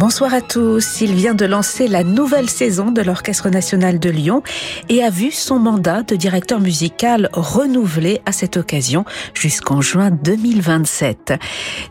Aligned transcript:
Bonsoir 0.00 0.32
à 0.32 0.40
tous. 0.40 1.02
Il 1.02 1.14
vient 1.14 1.34
de 1.34 1.44
lancer 1.44 1.86
la 1.86 2.04
nouvelle 2.04 2.48
saison 2.48 2.90
de 2.90 3.02
l'Orchestre 3.02 3.50
national 3.50 3.98
de 3.98 4.08
Lyon 4.08 4.42
et 4.88 5.04
a 5.04 5.10
vu 5.10 5.30
son 5.30 5.58
mandat 5.58 6.02
de 6.04 6.16
directeur 6.16 6.58
musical 6.58 7.28
renouvelé 7.34 8.22
à 8.24 8.32
cette 8.32 8.56
occasion 8.56 9.04
jusqu'en 9.34 9.82
juin 9.82 10.10
2027. 10.10 11.34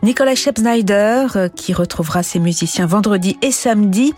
Nicolas 0.02 0.34
Shepsnyder, 0.34 1.50
qui 1.54 1.72
retrouvera 1.72 2.24
ses 2.24 2.40
musiciens 2.40 2.86
vendredi 2.86 3.38
et 3.42 3.52
samedi, 3.52 4.12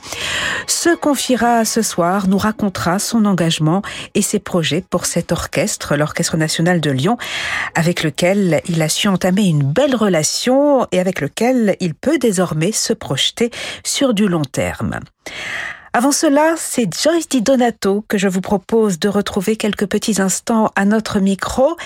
se 0.67 0.97
confiera 0.97 1.67
ce 1.67 1.83
soir, 1.83 2.29
nous 2.29 2.39
racontera 2.39 2.99
son 2.99 3.27
engagement 3.27 3.83
et 4.15 4.23
ses 4.23 4.39
projets 4.39 4.83
pour 4.89 5.05
cet 5.05 5.33
orchestre, 5.33 5.97
l'Orchestre 5.97 6.39
national 6.39 6.81
de 6.81 6.91
Lyon, 6.91 7.19
avec 7.75 8.03
lequel 8.03 8.63
il 8.71 8.81
a 8.81 8.89
su 8.89 9.09
entamer 9.09 9.49
une 9.49 9.65
belle 9.65 9.97
relation 9.97 10.87
et 10.93 10.99
avec 10.99 11.21
lequel 11.21 11.77
il 11.81 11.93
peut 11.95 12.17
désormais 12.17 12.73
se 12.73 12.95
projeter 12.95 13.51
sur 13.85 14.15
du 14.15 14.29
long 14.29 14.43
terme. 14.43 15.01
Avant 15.95 16.13
cela, 16.13 16.55
c'est 16.57 16.89
Joyce 16.91 17.29
Di 17.29 17.43
Donato 17.43 18.03
que 18.09 18.17
je 18.17 18.27
vous 18.27 18.41
propose 18.41 18.99
de 18.99 19.11
retrouver 19.11 19.57
quelques 19.57 19.85
petits 19.85 20.23
instants 20.23 20.71
à 20.75 20.87
notre 20.87 21.21
micro. 21.21 21.77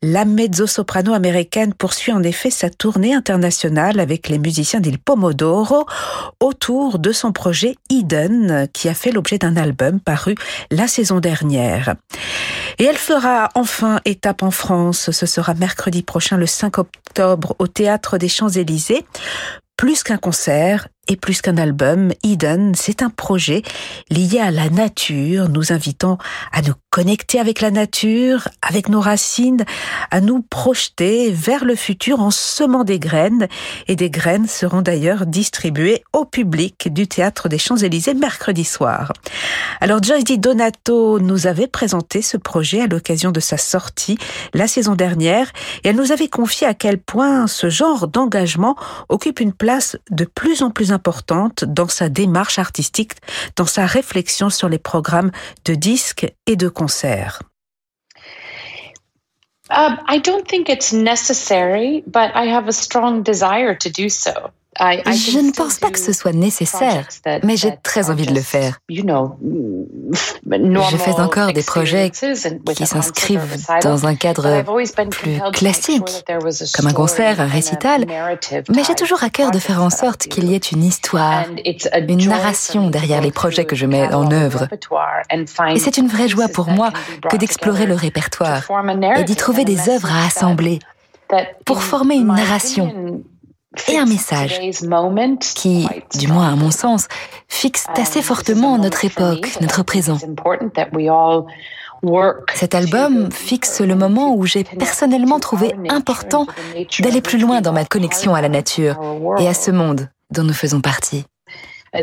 La 0.00 0.24
mezzo-soprano 0.24 1.12
américaine 1.12 1.74
poursuit 1.74 2.12
en 2.12 2.22
effet 2.22 2.50
sa 2.50 2.70
tournée 2.70 3.16
internationale 3.16 3.98
avec 3.98 4.28
les 4.28 4.38
musiciens 4.38 4.78
d'Il 4.78 5.00
Pomodoro 5.00 5.86
autour 6.38 7.00
de 7.00 7.10
son 7.10 7.32
projet 7.32 7.74
Eden 7.90 8.68
qui 8.72 8.88
a 8.88 8.94
fait 8.94 9.10
l'objet 9.10 9.38
d'un 9.38 9.56
album 9.56 9.98
paru 9.98 10.36
la 10.70 10.86
saison 10.86 11.18
dernière. 11.18 11.96
Et 12.78 12.84
elle 12.84 12.96
fera 12.96 13.48
enfin 13.56 14.00
étape 14.04 14.44
en 14.44 14.52
France. 14.52 15.10
Ce 15.10 15.26
sera 15.26 15.54
mercredi 15.54 16.04
prochain 16.04 16.36
le 16.36 16.46
5 16.46 16.78
octobre 16.78 17.56
au 17.58 17.66
Théâtre 17.66 18.18
des 18.18 18.28
Champs-Élysées 18.28 19.04
plus 19.76 20.02
qu'un 20.02 20.18
concert 20.18 20.88
et 21.08 21.16
plus 21.16 21.40
qu'un 21.40 21.56
album, 21.56 22.12
Eden, 22.22 22.74
c'est 22.74 23.02
un 23.02 23.08
projet 23.08 23.62
lié 24.10 24.40
à 24.40 24.50
la 24.50 24.68
nature, 24.68 25.48
nous 25.48 25.72
invitant 25.72 26.18
à 26.52 26.60
nous 26.60 26.74
connecter 26.90 27.40
avec 27.40 27.62
la 27.62 27.70
nature, 27.70 28.48
avec 28.60 28.90
nos 28.90 29.00
racines, 29.00 29.64
à 30.10 30.20
nous 30.20 30.42
projeter 30.42 31.30
vers 31.30 31.64
le 31.64 31.74
futur 31.74 32.20
en 32.20 32.30
semant 32.30 32.84
des 32.84 32.98
graines. 32.98 33.48
Et 33.88 33.96
des 33.96 34.10
graines 34.10 34.46
seront 34.46 34.82
d'ailleurs 34.82 35.24
distribuées 35.24 36.04
au 36.12 36.26
public 36.26 36.92
du 36.92 37.08
Théâtre 37.08 37.48
des 37.48 37.58
Champs-Élysées 37.58 38.14
mercredi 38.14 38.64
soir. 38.64 39.12
Alors 39.80 40.02
Joyce 40.02 40.24
Di 40.24 40.38
Donato 40.38 41.20
nous 41.20 41.46
avait 41.46 41.68
présenté 41.68 42.20
ce 42.20 42.36
projet 42.36 42.82
à 42.82 42.86
l'occasion 42.86 43.32
de 43.32 43.40
sa 43.40 43.56
sortie 43.56 44.18
la 44.52 44.68
saison 44.68 44.94
dernière 44.94 45.50
et 45.84 45.88
elle 45.88 45.96
nous 45.96 46.12
avait 46.12 46.28
confié 46.28 46.66
à 46.66 46.74
quel 46.74 46.98
point 46.98 47.46
ce 47.46 47.70
genre 47.70 48.08
d'engagement 48.08 48.76
occupe 49.08 49.40
une 49.40 49.54
place 49.54 49.96
de 50.10 50.24
plus 50.24 50.62
en 50.62 50.70
plus 50.70 50.92
importante 50.92 50.97
dans 50.98 51.88
sa 51.88 52.08
démarche 52.08 52.58
artistique, 52.58 53.12
dans 53.56 53.66
sa 53.66 53.86
réflexion 53.86 54.50
sur 54.50 54.68
les 54.68 54.78
programmes 54.78 55.30
de 55.64 55.74
disques 55.74 56.26
et 56.46 56.56
de 56.56 56.68
concerts. 56.68 57.40
Um, 59.70 59.98
I 60.08 60.18
don't 60.18 60.46
think 60.46 60.70
it's 60.70 60.92
necessary, 60.92 62.02
but 62.06 62.30
I 62.34 62.46
have 62.46 62.68
a 62.68 62.72
strong 62.72 63.22
desire 63.22 63.76
to 63.76 63.90
do 63.90 64.08
so. 64.08 64.50
Je 64.80 65.38
ne 65.38 65.52
pense 65.52 65.78
pas 65.78 65.90
que 65.90 65.98
ce 65.98 66.12
soit 66.12 66.32
nécessaire, 66.32 67.06
mais 67.42 67.56
j'ai 67.56 67.74
très 67.82 68.10
envie 68.10 68.26
de 68.26 68.34
le 68.34 68.40
faire. 68.40 68.78
Je 70.50 70.96
fais 70.96 71.20
encore 71.20 71.52
des 71.52 71.62
projets 71.62 72.10
qui 72.10 72.86
s'inscrivent 72.86 73.56
dans 73.82 74.06
un 74.06 74.14
cadre 74.14 74.64
plus 75.10 75.40
classique, 75.52 76.24
comme 76.74 76.86
un 76.86 76.92
concert, 76.92 77.40
un 77.40 77.46
récital, 77.46 78.06
mais 78.70 78.84
j'ai 78.84 78.94
toujours 78.94 79.22
à 79.22 79.30
cœur 79.30 79.50
de 79.50 79.58
faire 79.58 79.82
en 79.82 79.90
sorte 79.90 80.28
qu'il 80.28 80.48
y 80.48 80.54
ait 80.54 80.58
une 80.58 80.84
histoire, 80.84 81.44
une 82.08 82.28
narration 82.28 82.88
derrière 82.88 83.20
les 83.20 83.30
projets 83.30 83.64
que 83.64 83.76
je 83.76 83.86
mets 83.86 84.12
en 84.14 84.30
œuvre. 84.30 84.68
Et 85.74 85.78
c'est 85.78 85.96
une 85.98 86.08
vraie 86.08 86.28
joie 86.28 86.48
pour 86.48 86.68
moi 86.68 86.90
que 87.28 87.36
d'explorer 87.36 87.86
le 87.86 87.94
répertoire 87.94 88.62
et 89.16 89.24
d'y 89.24 89.36
trouver 89.36 89.64
des 89.64 89.88
œuvres 89.88 90.10
à 90.12 90.26
assembler 90.26 90.78
pour 91.64 91.82
former 91.82 92.14
une 92.16 92.28
narration 92.28 93.22
et 93.88 93.98
un 93.98 94.06
message 94.06 94.60
qui, 95.54 95.86
du 96.18 96.28
moins 96.28 96.52
à 96.52 96.56
mon 96.56 96.70
sens, 96.70 97.06
fixe 97.48 97.86
assez 97.94 98.22
fortement 98.22 98.78
notre 98.78 99.04
époque, 99.04 99.58
notre 99.60 99.82
présent. 99.82 100.18
Cet 102.54 102.74
album 102.74 103.30
fixe 103.32 103.80
le 103.80 103.94
moment 103.94 104.34
où 104.34 104.46
j'ai 104.46 104.64
personnellement 104.64 105.40
trouvé 105.40 105.72
important 105.88 106.46
d'aller 107.00 107.20
plus 107.20 107.38
loin 107.38 107.60
dans 107.60 107.72
ma 107.72 107.84
connexion 107.84 108.34
à 108.34 108.40
la 108.40 108.48
nature 108.48 108.98
et 109.38 109.48
à 109.48 109.54
ce 109.54 109.70
monde 109.70 110.08
dont 110.30 110.44
nous 110.44 110.54
faisons 110.54 110.80
partie. 110.80 111.24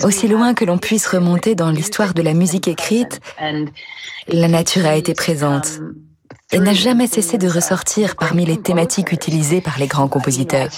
Aussi 0.04 0.28
loin 0.28 0.54
que 0.54 0.66
l'on 0.66 0.80
puisse 0.80 1.08
remonter 1.08 1.56
dans 1.56 1.70
l'histoire 1.70 2.14
de 2.14 2.22
la 2.22 2.34
musique 2.34 2.68
écrite, 2.68 3.22
la 4.28 4.48
nature 4.48 4.86
a 4.86 4.96
été 4.96 5.14
présente 5.14 5.80
et 6.52 6.60
n'a 6.60 6.74
jamais 6.74 7.08
cessé 7.08 7.38
de 7.38 7.48
ressortir 7.48 8.16
parmi 8.16 8.46
les 8.46 8.62
thématiques 8.62 9.12
utilisées 9.12 9.62
par 9.62 9.80
les 9.80 9.88
grands 9.88 10.08
compositeurs. 10.08 10.70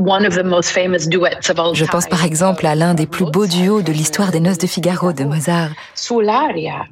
Je 0.00 1.84
pense 1.84 2.06
par 2.06 2.24
exemple 2.24 2.66
à 2.66 2.74
l'un 2.74 2.94
des 2.94 3.06
plus 3.06 3.26
beaux 3.26 3.46
duos 3.46 3.82
de 3.82 3.92
l'histoire 3.92 4.30
des 4.30 4.40
Noces 4.40 4.56
de 4.56 4.66
Figaro 4.66 5.12
de 5.12 5.24
Mozart. 5.24 5.70
Sul 5.94 6.30
aria, 6.30 6.86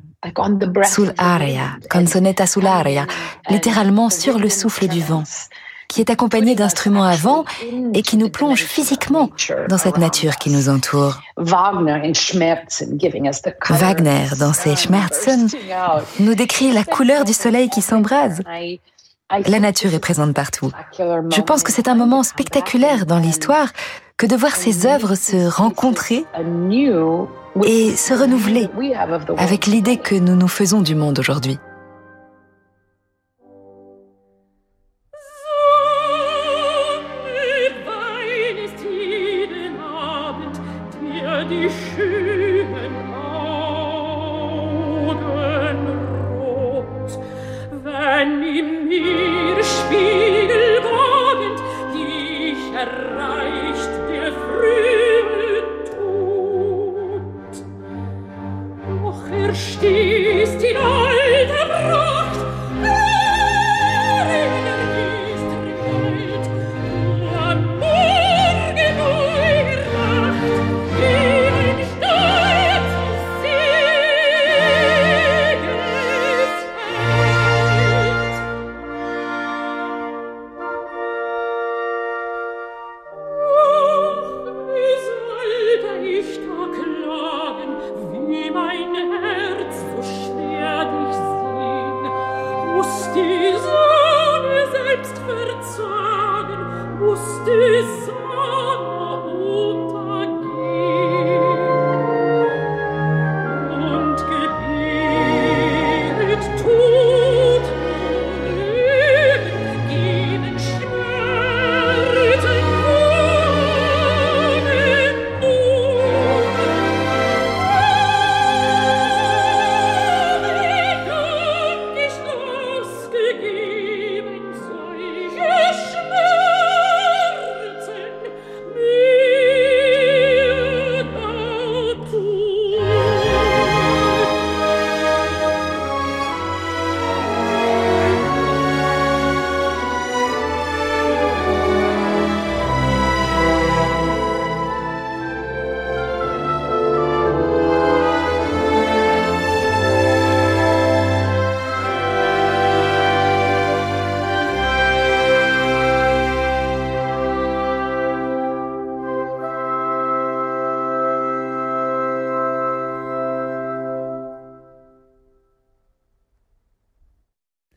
canzonetta 1.88 2.46
sull'aria, 2.46 3.06
littéralement 3.48 4.10
sur 4.10 4.38
le 4.38 4.50
souffle 4.50 4.88
du 4.88 5.00
vent, 5.00 5.22
qui 5.88 6.00
est 6.02 6.10
accompagné 6.10 6.54
d'instruments 6.54 7.04
à 7.04 7.16
vent 7.16 7.44
et 7.94 8.02
qui 8.02 8.18
nous 8.18 8.28
plonge 8.28 8.64
physiquement 8.64 9.30
dans 9.68 9.78
cette 9.78 9.96
nature 9.96 10.36
qui 10.36 10.50
nous 10.50 10.68
entoure. 10.68 11.22
Wagner, 13.70 14.26
dans 14.38 14.52
ses 14.52 14.76
Schmerzen, 14.76 15.48
nous 16.20 16.34
décrit 16.34 16.72
la 16.72 16.84
couleur 16.84 17.24
du 17.24 17.32
soleil 17.32 17.70
qui 17.70 17.80
s'embrase. 17.80 18.42
La 19.46 19.60
nature 19.60 19.92
est 19.92 19.98
présente 19.98 20.34
partout. 20.34 20.72
Je 20.98 21.40
pense 21.42 21.62
que 21.62 21.70
c'est 21.70 21.88
un 21.88 21.94
moment 21.94 22.22
spectaculaire 22.22 23.04
dans 23.04 23.18
l'histoire 23.18 23.68
que 24.16 24.26
de 24.26 24.34
voir 24.34 24.56
ces 24.56 24.86
œuvres 24.86 25.16
se 25.16 25.48
rencontrer 25.48 26.24
et 27.64 27.96
se 27.96 28.14
renouveler 28.14 28.68
avec 29.36 29.66
l'idée 29.66 29.98
que 29.98 30.14
nous 30.14 30.34
nous 30.34 30.48
faisons 30.48 30.80
du 30.80 30.94
monde 30.94 31.18
aujourd'hui. 31.18 31.58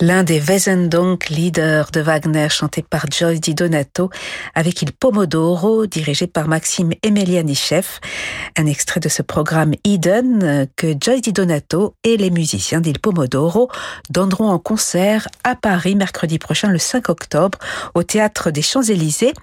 L'un 0.02 0.24
des 0.24 0.40
Wesendonck 0.40 1.30
leaders 1.30 1.92
de 1.92 2.02
Wagner 2.02 2.50
chanté 2.50 2.82
par 2.82 3.06
Joyce 3.12 3.40
Di 3.40 3.54
Donato 3.54 4.10
avec 4.56 4.82
Il 4.82 4.94
Pomodoro 4.94 5.86
dirigé 5.86 6.26
par 6.26 6.48
Maxime 6.48 6.92
Emelianichev. 7.04 7.86
Un 8.58 8.66
extrait 8.66 9.00
de 9.00 9.10
ce 9.10 9.22
programme 9.22 9.74
Eden 9.84 10.68
que 10.76 10.96
Joyce 11.00 11.22
Di 11.22 11.34
Donato 11.34 11.94
et 12.04 12.18
les 12.18 12.32
musiciens 12.32 12.82
d'Il 12.82 13.00
Pomodoro 13.00 13.70
donneront 14.10 14.50
en 14.50 14.58
concert 14.58 15.28
à 15.44 15.56
Paris 15.56 15.96
mercredi 15.96 16.40
prochain 16.40 16.70
le 16.70 16.80
5 16.80 17.10
octobre 17.10 17.60
au 17.94 18.02
théâtre 18.02 18.50
des 18.50 18.64
Champs-Élysées. 18.64 19.34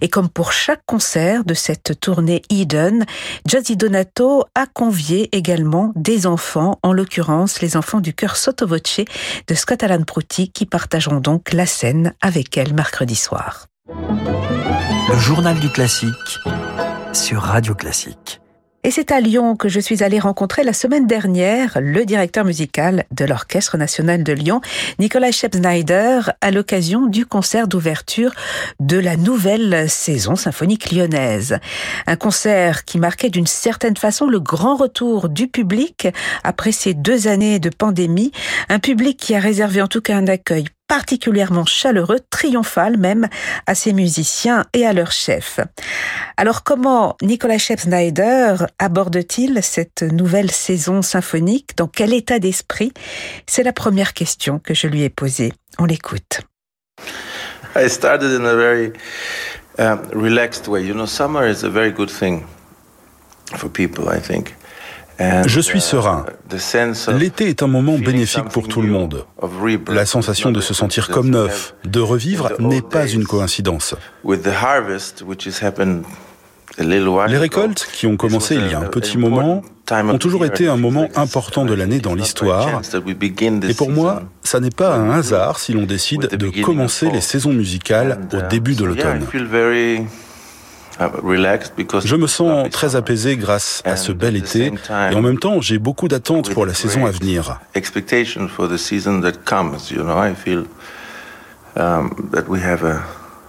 Et 0.00 0.08
comme 0.08 0.30
pour 0.30 0.52
chaque 0.52 0.82
concert 0.86 1.44
de 1.44 1.54
cette 1.54 2.00
tournée 2.00 2.40
Eden, 2.48 3.04
Joyce 3.46 3.64
Di 3.64 3.76
Donato 3.76 4.44
a 4.54 4.66
convié 4.66 5.28
également 5.36 5.92
des 5.96 6.26
enfants, 6.26 6.78
en 6.82 6.94
l'occurrence 6.94 7.60
les 7.60 7.76
enfants 7.76 8.00
du 8.00 8.14
chœur 8.14 8.36
Sottovoce 8.36 9.00
de 9.46 9.54
Scott 9.54 9.82
Prouty 10.04 10.50
qui 10.50 10.66
partageront 10.66 11.20
donc 11.20 11.52
la 11.52 11.66
scène 11.66 12.14
avec 12.20 12.56
elle 12.56 12.74
mercredi 12.74 13.16
soir. 13.16 13.66
Le 13.88 15.18
journal 15.18 15.58
du 15.58 15.70
classique 15.70 16.38
sur 17.12 17.42
Radio 17.42 17.74
Classique. 17.74 18.40
Et 18.84 18.92
c'est 18.92 19.10
à 19.10 19.20
Lyon 19.20 19.56
que 19.56 19.68
je 19.68 19.80
suis 19.80 20.04
allée 20.04 20.20
rencontrer 20.20 20.62
la 20.62 20.72
semaine 20.72 21.08
dernière 21.08 21.78
le 21.80 22.04
directeur 22.04 22.44
musical 22.44 23.04
de 23.10 23.24
l'Orchestre 23.24 23.76
national 23.76 24.22
de 24.22 24.32
Lyon, 24.32 24.60
Nicolas 25.00 25.32
Shepsnyder, 25.32 26.20
à 26.40 26.50
l'occasion 26.52 27.06
du 27.06 27.26
concert 27.26 27.66
d'ouverture 27.66 28.32
de 28.78 28.96
la 28.96 29.16
nouvelle 29.16 29.90
saison 29.90 30.36
symphonique 30.36 30.92
lyonnaise. 30.92 31.58
Un 32.06 32.14
concert 32.14 32.84
qui 32.84 32.98
marquait 32.98 33.30
d'une 33.30 33.48
certaine 33.48 33.96
façon 33.96 34.26
le 34.26 34.38
grand 34.38 34.76
retour 34.76 35.28
du 35.28 35.48
public 35.48 36.06
après 36.44 36.70
ces 36.70 36.94
deux 36.94 37.26
années 37.26 37.58
de 37.58 37.70
pandémie, 37.70 38.30
un 38.68 38.78
public 38.78 39.18
qui 39.18 39.34
a 39.34 39.40
réservé 39.40 39.82
en 39.82 39.88
tout 39.88 40.00
cas 40.00 40.16
un 40.16 40.28
accueil 40.28 40.66
particulièrement 40.88 41.64
chaleureux, 41.64 42.18
triomphal 42.30 42.96
même, 42.96 43.28
à 43.66 43.74
ses 43.74 43.92
musiciens 43.92 44.64
et 44.72 44.86
à 44.86 44.92
leur 44.92 45.12
chef. 45.12 45.60
Alors 46.36 46.64
comment 46.64 47.16
Nicolas 47.22 47.58
Shep-Snyder 47.58 48.56
aborde-t-il 48.78 49.62
cette 49.62 50.02
nouvelle 50.02 50.50
saison 50.50 51.02
symphonique? 51.02 51.76
Dans 51.76 51.88
quel 51.88 52.12
état 52.12 52.38
d'esprit? 52.38 52.92
C'est 53.46 53.62
la 53.62 53.72
première 53.72 54.14
question 54.14 54.58
que 54.58 54.74
je 54.74 54.86
lui 54.86 55.02
ai 55.02 55.10
posée. 55.10 55.52
On 55.78 55.84
l'écoute. 55.84 56.40
Um, 59.78 60.00
relaxed 60.12 60.66
way. 60.66 60.84
You 60.84 60.92
know, 60.92 61.06
summer 61.06 61.46
is 61.46 61.62
a 61.62 61.68
very 61.68 61.92
good 61.92 62.10
thing 62.10 62.44
for 63.54 63.68
people, 63.68 64.08
I. 64.08 64.20
Je 65.18 65.60
suis 65.60 65.80
serein. 65.80 66.24
L'été 67.08 67.48
est 67.48 67.62
un 67.62 67.66
moment 67.66 67.98
bénéfique 67.98 68.48
pour 68.50 68.68
tout 68.68 68.82
le 68.82 68.88
monde. 68.88 69.24
La 69.88 70.06
sensation 70.06 70.50
de 70.50 70.60
se 70.60 70.74
sentir 70.74 71.08
comme 71.08 71.30
neuf, 71.30 71.74
de 71.84 72.00
revivre, 72.00 72.52
n'est 72.58 72.82
pas 72.82 73.06
une 73.06 73.24
coïncidence. 73.24 73.94
Les 76.78 77.38
récoltes, 77.38 77.88
qui 77.92 78.06
ont 78.06 78.16
commencé 78.16 78.54
il 78.54 78.70
y 78.70 78.74
a 78.74 78.78
un 78.78 78.84
petit 78.84 79.18
moment, 79.18 79.62
ont 79.90 80.18
toujours 80.18 80.44
été 80.44 80.68
un 80.68 80.76
moment 80.76 81.08
important 81.16 81.64
de 81.64 81.74
l'année 81.74 81.98
dans 81.98 82.14
l'histoire. 82.14 82.82
Et 83.68 83.74
pour 83.74 83.90
moi, 83.90 84.22
ça 84.42 84.60
n'est 84.60 84.70
pas 84.70 84.94
un 84.94 85.10
hasard 85.10 85.58
si 85.58 85.72
l'on 85.72 85.84
décide 85.84 86.28
de 86.28 86.62
commencer 86.62 87.10
les 87.10 87.20
saisons 87.20 87.52
musicales 87.52 88.20
au 88.32 88.48
début 88.48 88.74
de 88.74 88.84
l'automne. 88.84 89.24
Je 90.98 92.16
me 92.16 92.26
sens 92.26 92.68
très 92.70 92.96
apaisé 92.96 93.36
grâce 93.36 93.82
à 93.84 93.96
ce 93.96 94.12
bel 94.12 94.36
été 94.36 94.72
et 95.10 95.14
en 95.14 95.22
même 95.22 95.38
temps 95.38 95.60
j'ai 95.60 95.78
beaucoup 95.78 96.08
d'attentes 96.08 96.52
pour 96.52 96.66
la 96.66 96.74
saison 96.74 97.06
à 97.06 97.10
venir. 97.10 97.60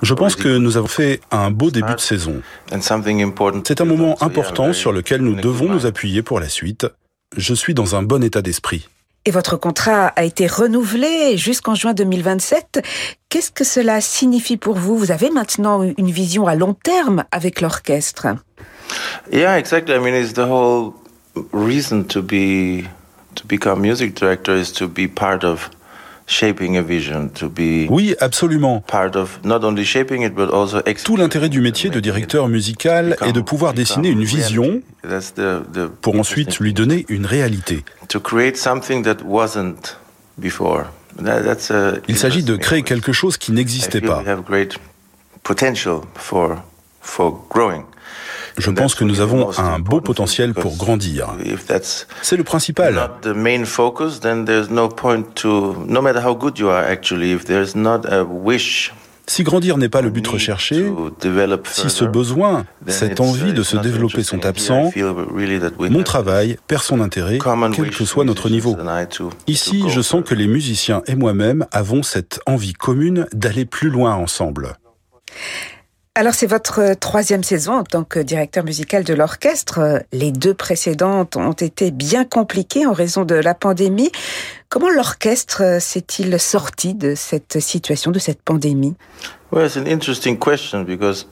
Je 0.02 0.14
pense 0.14 0.36
que 0.36 0.58
nous 0.58 0.78
avons 0.78 0.88
fait 0.88 1.20
un 1.32 1.52
beau 1.52 1.72
début 1.72 1.96
de 1.96 2.00
saison. 2.00 2.42
C'est 2.72 3.82
un 3.82 3.86
moment 3.86 4.16
important 4.22 4.74
sur 4.74 4.92
lequel 4.92 5.22
nous 5.22 5.36
devons 5.36 5.70
nous 5.70 5.86
appuyer 5.86 6.22
pour 6.22 6.40
la 6.40 6.50
suite. 6.50 6.88
Je 7.36 7.54
suis 7.54 7.74
dans 7.74 7.96
un 7.96 8.04
bon 8.04 8.24
état 8.24 8.42
d'esprit. 8.42 8.88
Et 9.26 9.32
votre 9.32 9.58
contrat 9.58 10.08
a 10.08 10.24
été 10.24 10.48
renouvelé 10.48 11.38
jusqu'en 11.38 11.76
juin 11.76 11.94
2027. 11.94 12.82
Qu'est-ce 13.28 13.52
que 13.52 13.64
cela 13.64 14.02
signifie 14.02 14.58
pour 14.58 14.76
vous? 14.76 14.98
Vous 14.98 15.12
avez 15.12 15.30
maintenant 15.30 15.84
une 15.84 16.12
vision 16.12 16.48
à 16.48 16.56
long 16.56 16.74
terme 16.74 17.26
avec 17.32 17.62
l'orchestre? 17.62 18.28
Yeah, 19.32 19.60
exactly. 19.60 19.94
I 19.94 20.00
mean, 20.00 20.16
it's 20.16 20.34
the 20.34 20.48
whole 20.48 20.94
reason 21.52 22.04
to 22.06 22.22
be 22.22 22.86
to 23.36 23.46
become 23.46 23.82
music 23.82 24.16
director 24.16 24.56
is 24.56 24.72
to 24.74 24.88
be 24.88 25.08
part 25.08 25.44
of 25.44 25.70
oui, 27.90 28.16
absolument. 28.20 28.84
Tout 31.04 31.18
l'intérêt 31.18 31.50
du 31.50 31.60
métier 31.60 31.90
de 31.90 32.00
directeur 32.00 32.48
musical 32.48 33.18
est 33.26 33.32
de 33.34 33.42
pouvoir 33.42 33.74
dessiner 33.74 34.10
une 34.10 34.24
vision 34.24 34.82
pour 36.02 36.20
ensuite 36.20 36.60
lui 36.60 36.74
donner 36.74 37.06
une 37.10 37.26
réalité. 37.26 37.84
Il 42.08 42.18
s'agit 42.18 42.44
de 42.44 42.56
créer 42.56 42.84
quelque 42.84 43.12
chose 43.12 43.38
qui 43.38 43.52
n'existait 43.52 44.02
pas. 44.02 44.24
Je 48.60 48.72
pense 48.72 48.94
que 48.94 49.04
nous 49.04 49.22
avons 49.22 49.58
un 49.58 49.80
beau 49.80 50.02
potentiel 50.02 50.54
pour 50.54 50.76
grandir. 50.76 51.36
C'est 52.22 52.38
le 52.38 52.44
principal. 52.44 53.10
Si 59.28 59.44
grandir 59.44 59.78
n'est 59.78 59.90
pas 59.90 60.02
le 60.02 60.10
but 60.10 60.28
recherché, 60.28 60.92
si 61.72 61.90
ce 61.90 62.04
besoin, 62.04 62.66
cette 62.88 63.20
envie 63.20 63.54
de 63.54 63.64
se 63.64 63.78
développer 63.78 64.24
sont 64.24 64.46
absents, 64.46 64.92
mon 65.78 66.04
travail 66.04 66.58
perd 66.68 66.82
son 66.82 67.00
intérêt, 67.00 67.38
quel 67.74 67.92
que 67.92 68.06
soit 68.06 68.26
notre 68.26 68.50
niveau. 68.50 68.76
Ici, 69.48 69.84
je 69.88 70.02
sens 70.02 70.24
que 70.26 70.36
les 70.36 70.48
musiciens 70.48 71.04
et 71.06 71.16
moi-même 71.16 71.66
avons 71.72 72.04
cette 72.04 72.40
envie 72.46 72.74
commune 72.74 73.28
d'aller 73.32 73.66
plus 73.66 73.90
loin 73.90 74.16
ensemble. 74.16 74.74
Alors 76.16 76.34
c'est 76.34 76.48
votre 76.48 76.96
troisième 76.96 77.44
saison 77.44 77.74
en 77.74 77.84
tant 77.84 78.04
que 78.04 78.20
directeur 78.20 78.64
musical 78.64 79.04
de 79.04 79.14
l'orchestre. 79.14 80.04
Les 80.12 80.32
deux 80.32 80.54
précédentes 80.54 81.38
ont 81.38 81.54
été 81.54 81.92
bien 81.92 82.26
compliquées 82.26 82.86
en 82.86 82.94
raison 82.94 83.26
de 83.26 83.36
la 83.36 83.54
pandémie. 83.54 84.12
Comment 84.70 84.90
l'orchestre 84.90 85.80
s'est-il 85.80 86.38
sorti 86.40 86.94
de 86.96 87.16
cette 87.16 87.60
situation, 87.60 88.12
de 88.12 88.20
cette 88.20 88.42
pandémie? 88.42 88.96
Well, 89.52 89.66
it's 89.66 89.78
an 89.78 89.86
interesting 89.86 90.38
question 90.38 90.84
because 90.84 91.26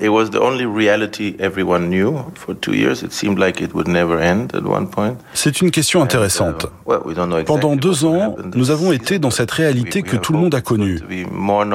It 0.00 0.10
was 0.10 0.30
the 0.30 0.40
only 0.40 0.64
reality 0.64 1.34
everyone 1.40 1.88
knew. 1.88 2.24
For 2.36 2.54
two 2.54 2.72
years, 2.72 3.02
it 3.02 3.12
seemed 3.12 3.36
like 3.36 3.60
it 3.60 3.74
would 3.74 3.88
never 3.88 4.20
end 4.20 4.54
at 4.54 4.62
one 4.62 4.88
point. 4.88 5.16
C'est 5.34 5.60
une 5.60 5.72
question 5.72 6.02
intéressante. 6.02 6.66
Uh, 6.86 7.42
Pendant 7.44 7.74
deux 7.74 8.04
ans, 8.04 8.36
nous 8.54 8.70
avons 8.70 8.92
été 8.92 9.18
dans 9.18 9.30
cette 9.30 9.50
réalité 9.50 10.02
que 10.02 10.16
tout 10.16 10.32
le 10.32 10.38
monde 10.38 10.54
a 10.54 10.60
connue. 10.60 11.00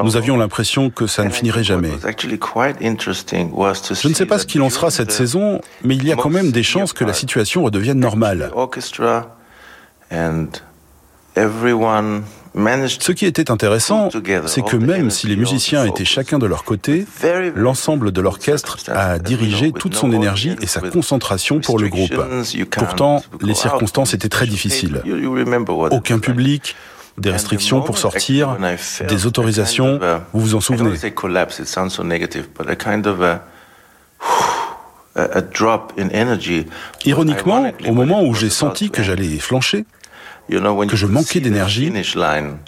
Nous 0.02 0.16
avions 0.16 0.38
l'impression 0.38 0.88
que 0.88 1.06
ça 1.06 1.22
ne 1.24 1.28
finirait 1.28 1.64
jamais. 1.64 1.90
Je 1.90 1.94
ne 4.08 4.14
sais 4.14 4.26
pas 4.26 4.38
ce 4.38 4.46
qu'il 4.46 4.62
en 4.62 4.70
sera 4.70 4.90
cette 4.90 5.12
saison, 5.12 5.60
mais 5.82 5.94
il 5.94 6.06
y 6.06 6.12
a 6.12 6.16
quand 6.16 6.30
même 6.30 6.50
des 6.50 6.62
chances 6.62 6.94
que 6.94 7.04
la 7.04 7.12
situation 7.12 7.62
redevienne 7.62 8.00
normale. 8.00 8.50
Ce 12.56 13.12
qui 13.12 13.26
était 13.26 13.50
intéressant, 13.50 14.10
c'est 14.46 14.62
que 14.62 14.76
même 14.76 15.10
si 15.10 15.26
les 15.26 15.36
musiciens 15.36 15.84
étaient 15.84 16.04
chacun 16.04 16.38
de 16.38 16.46
leur 16.46 16.64
côté, 16.64 17.06
l'ensemble 17.54 18.12
de 18.12 18.20
l'orchestre 18.20 18.78
a 18.88 19.18
dirigé 19.18 19.72
toute 19.72 19.94
son 19.94 20.12
énergie 20.12 20.56
et 20.60 20.66
sa 20.66 20.80
concentration 20.80 21.60
pour 21.60 21.78
le 21.78 21.88
groupe. 21.88 22.14
Pourtant, 22.70 23.22
les 23.40 23.54
circonstances 23.54 24.14
étaient 24.14 24.28
très 24.28 24.46
difficiles. 24.46 25.02
Aucun 25.90 26.18
public, 26.18 26.76
des 27.18 27.30
restrictions 27.30 27.80
pour 27.82 27.98
sortir, 27.98 28.56
des 29.08 29.26
autorisations, 29.26 29.98
vous 30.32 30.40
vous 30.40 30.54
en 30.54 30.60
souvenez? 30.60 30.96
Ironiquement, 37.04 37.72
au 37.86 37.92
moment 37.92 38.22
où 38.22 38.34
j'ai 38.34 38.50
senti 38.50 38.90
que 38.90 39.02
j'allais 39.02 39.38
flancher, 39.38 39.86
que 40.48 40.96
je 40.96 41.06
manquais 41.06 41.40
d'énergie, 41.40 41.92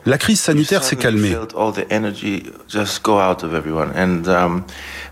la 0.07 0.19
crise 0.19 0.41
sanitaire 0.41 0.85
s'est 0.85 0.97
calmée. 0.97 1.37
Um, 4.27 4.63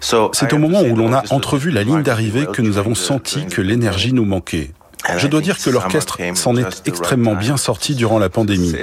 C'est 0.01 0.53
au 0.53 0.59
moment 0.59 0.83
où 0.83 0.97
l'on 0.97 1.13
a 1.13 1.23
entrevu 1.31 1.71
la 1.71 1.83
ligne 1.83 2.03
d'arrivée 2.03 2.47
que 2.53 2.63
nous 2.63 2.79
avons 2.79 2.95
senti 2.95 3.47
que 3.47 3.61
l'énergie 3.61 4.13
nous 4.13 4.25
manquait. 4.25 4.71
Je 5.19 5.27
dois 5.27 5.41
dire 5.41 5.59
que 5.59 5.71
l'orchestre 5.71 6.19
s'en 6.35 6.57
est 6.57 6.83
extrêmement 6.87 7.35
bien 7.35 7.57
sorti 7.57 7.95
durant 7.95 8.19
la 8.19 8.29
pandémie. 8.29 8.75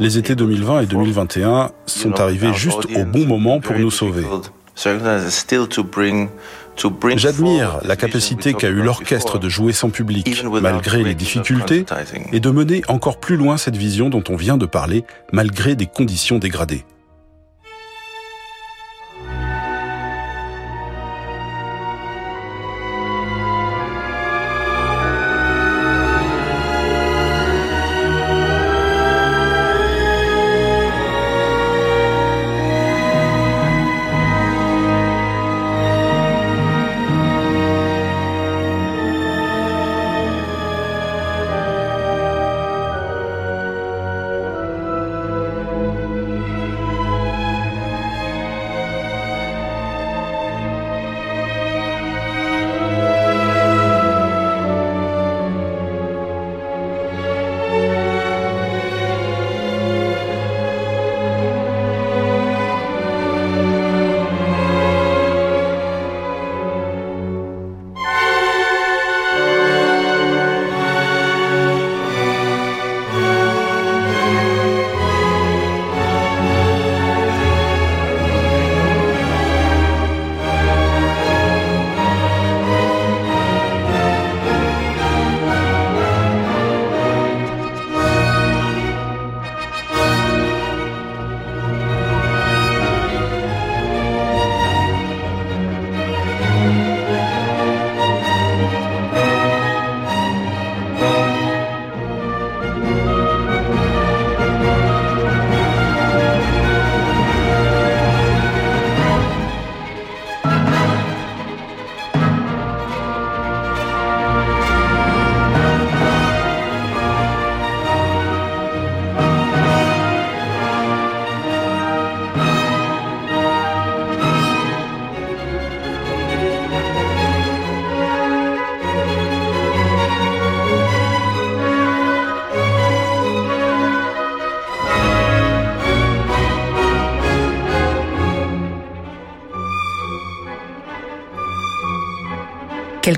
Les 0.00 0.18
étés 0.18 0.34
2020 0.34 0.80
et 0.80 0.86
2021 0.86 1.70
sont 1.86 2.20
arrivés 2.20 2.54
juste 2.54 2.86
au 2.96 3.04
bon 3.04 3.26
moment 3.26 3.60
pour 3.60 3.76
nous 3.76 3.90
sauver. 3.90 4.24
J'admire 7.16 7.80
la 7.84 7.96
capacité 7.96 8.54
qu'a 8.54 8.68
eu 8.68 8.82
l'orchestre 8.82 9.38
de 9.38 9.48
jouer 9.48 9.72
sans 9.72 9.90
public, 9.90 10.44
malgré 10.60 11.02
les 11.02 11.14
difficultés, 11.14 11.84
et 12.32 12.40
de 12.40 12.50
mener 12.50 12.82
encore 12.88 13.20
plus 13.20 13.36
loin 13.36 13.56
cette 13.56 13.76
vision 13.76 14.08
dont 14.08 14.24
on 14.28 14.36
vient 14.36 14.56
de 14.56 14.66
parler, 14.66 15.04
malgré 15.32 15.74
des 15.74 15.86
conditions 15.86 16.38
dégradées. 16.38 16.84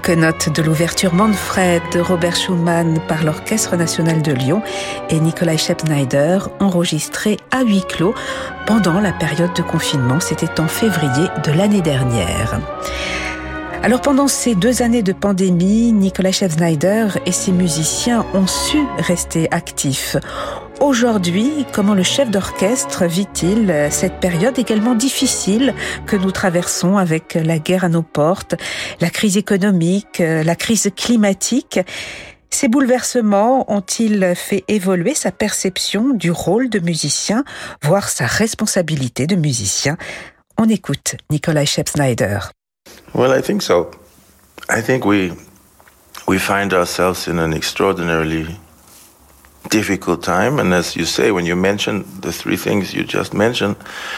Quelques 0.05 0.19
notes 0.19 0.49
de 0.51 0.63
l'ouverture 0.63 1.15
Manfred 1.15 1.81
de 1.93 2.01
Robert 2.01 2.37
Schumann 2.37 3.01
par 3.09 3.25
l'Orchestre 3.25 3.77
national 3.77 4.21
de 4.21 4.33
Lyon 4.33 4.63
et 5.09 5.19
Nikolai 5.19 5.57
Scheppneider 5.57 6.41
enregistrées 6.61 7.39
à 7.51 7.63
huis 7.63 7.85
clos 7.89 8.15
pendant 8.67 9.01
la 9.01 9.13
période 9.13 9.55
de 9.55 9.63
confinement. 9.63 10.21
C'était 10.21 10.61
en 10.61 10.69
février 10.69 11.29
de 11.45 11.53
l'année 11.53 11.81
dernière. 11.81 12.61
Alors 13.85 14.01
pendant 14.01 14.29
ces 14.29 14.55
deux 14.55 14.81
années 14.81 15.03
de 15.03 15.13
pandémie, 15.13 15.93
Nicolas 15.93 16.33
Scheppneider 16.33 17.09
et 17.27 17.33
ses 17.33 17.53
musiciens 17.53 18.25
ont 18.33 18.47
su 18.47 18.79
rester 18.97 19.47
actifs. 19.53 20.17
Aujourd'hui, 20.81 21.67
comment 21.71 21.93
le 21.93 22.03
chef 22.03 22.31
d'orchestre 22.31 23.05
vit-il 23.05 23.89
cette 23.91 24.21
période 24.21 24.59
également 24.59 24.95
difficile 24.95 25.75
que 26.07 26.17
nous 26.17 26.31
traversons 26.31 26.97
avec 26.97 27.35
la 27.35 27.59
guerre 27.59 27.85
à 27.85 27.91
nos 27.91 28.01
portes, 28.01 28.55
la 29.03 29.11
crise 29.11 29.37
économique, 29.37 30.19
la 30.21 30.57
crise 30.57 30.91
climatique? 30.97 31.79
Ces 32.49 32.69
bouleversements 32.69 33.71
ont-ils 33.71 34.33
fait 34.35 34.65
évoluer 34.67 35.15
sa 35.15 35.31
perception 35.31 36.15
du 36.15 36.31
rôle 36.31 36.71
de 36.71 36.79
musicien, 36.79 37.45
voire 37.83 38.09
sa 38.09 38.25
responsabilité 38.25 39.27
de 39.27 39.37
musicien? 39.37 39.99
On 40.57 40.71
écoute 40.71 41.17
Nikolai 41.31 41.67
Schepp-Snyder. 41.67 42.39
Well, 43.15 43.33
I 43.33 43.41
think 43.41 43.63
so. 43.63 43.91
I 44.69 44.83
think 44.83 45.05
we 45.05 45.33
we 46.27 46.39
find 46.39 46.73
ourselves 46.73 47.29
in 47.29 47.39
an 47.39 47.53
extraordinarily 47.53 48.47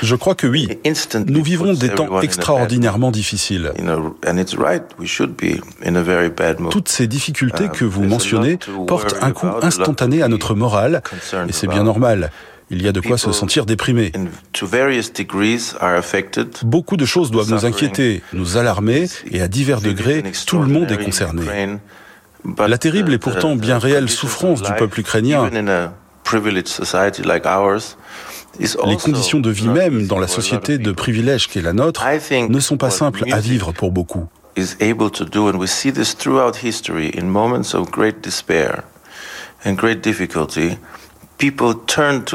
je 0.02 0.14
crois 0.16 0.34
que 0.34 0.46
oui. 0.46 0.68
Nous 1.26 1.42
vivons 1.42 1.72
des 1.72 1.88
temps 1.88 2.20
extraordinairement 2.20 3.10
difficiles. 3.10 3.72
Toutes 6.70 6.88
ces 6.88 7.06
difficultés 7.06 7.64
uh, 7.64 7.68
que 7.70 7.84
vous 7.84 8.02
mentionnez 8.02 8.58
portent 8.86 9.16
un 9.22 9.30
coup 9.30 9.46
instantané 9.62 10.22
à 10.22 10.28
notre 10.28 10.54
morale, 10.54 11.02
et 11.48 11.52
c'est 11.52 11.68
bien 11.68 11.84
normal. 11.84 12.30
Il 12.70 12.82
y 12.82 12.88
a 12.88 12.92
de 12.92 13.00
quoi 13.00 13.16
se 13.16 13.30
sentir 13.32 13.64
déprimé. 13.64 14.12
Beaucoup 16.64 16.96
de 16.96 17.04
choses 17.04 17.30
doivent 17.30 17.50
nous 17.50 17.64
inquiéter, 17.64 18.22
nous 18.32 18.56
alarmer, 18.56 19.06
et 19.30 19.40
à 19.40 19.48
divers 19.48 19.80
degrés, 19.80 20.24
tout 20.46 20.58
le 20.58 20.66
monde 20.66 20.90
est 20.90 21.02
concerné. 21.02 21.78
La 22.58 22.78
terrible 22.78 23.12
et 23.12 23.18
pourtant 23.18 23.56
bien 23.56 23.78
réelle 23.78 24.08
souffrance 24.08 24.62
du 24.62 24.72
peuple 24.72 25.00
ukrainien, 25.00 25.50
les 28.60 28.96
conditions 28.96 29.40
de 29.40 29.50
vie 29.50 29.68
même 29.68 30.06
dans 30.06 30.18
la 30.18 30.28
société 30.28 30.78
de 30.78 30.92
privilège 30.92 31.48
qu'est 31.48 31.62
la 31.62 31.72
nôtre 31.72 32.04
ne 32.48 32.60
sont 32.60 32.76
pas 32.76 32.90
simples 32.90 33.24
à 33.30 33.40
vivre 33.40 33.72
pour 33.72 33.92
beaucoup. 33.92 34.26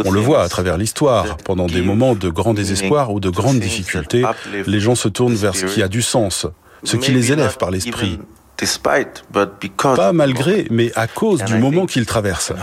On 0.05 0.11
le 0.11 0.19
voit 0.19 0.43
à 0.43 0.49
travers 0.49 0.77
l'histoire. 0.77 1.37
Pendant 1.37 1.65
des 1.67 1.81
moments 1.81 2.15
de 2.15 2.29
grand 2.29 2.53
désespoir 2.53 3.11
ou 3.11 3.19
de 3.19 3.29
grandes 3.29 3.59
difficultés, 3.59 4.23
les 4.67 4.79
gens 4.79 4.95
se 4.95 5.07
tournent 5.07 5.35
vers 5.35 5.55
ce 5.55 5.65
qui 5.65 5.81
a 5.81 5.87
du 5.87 6.01
sens, 6.01 6.45
ce 6.83 6.97
qui 6.97 7.11
les 7.11 7.31
élève 7.31 7.57
par 7.57 7.71
l'esprit, 7.71 8.19
pas 9.95 10.13
malgré, 10.13 10.67
mais 10.69 10.91
à 10.95 11.07
cause 11.07 11.43
du 11.43 11.55
moment 11.57 11.85
qu'il 11.87 12.05
traverse. 12.05 12.53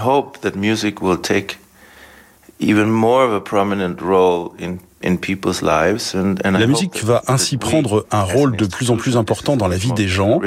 La 5.02 6.66
musique 6.66 7.04
va 7.04 7.22
ainsi 7.28 7.56
prendre 7.56 8.06
un 8.10 8.22
rôle 8.22 8.56
de 8.56 8.66
plus 8.66 8.90
en 8.90 8.96
plus 8.96 9.16
important 9.16 9.56
dans 9.56 9.68
la 9.68 9.76
vie 9.76 9.92
des 9.92 10.08
gens. 10.08 10.40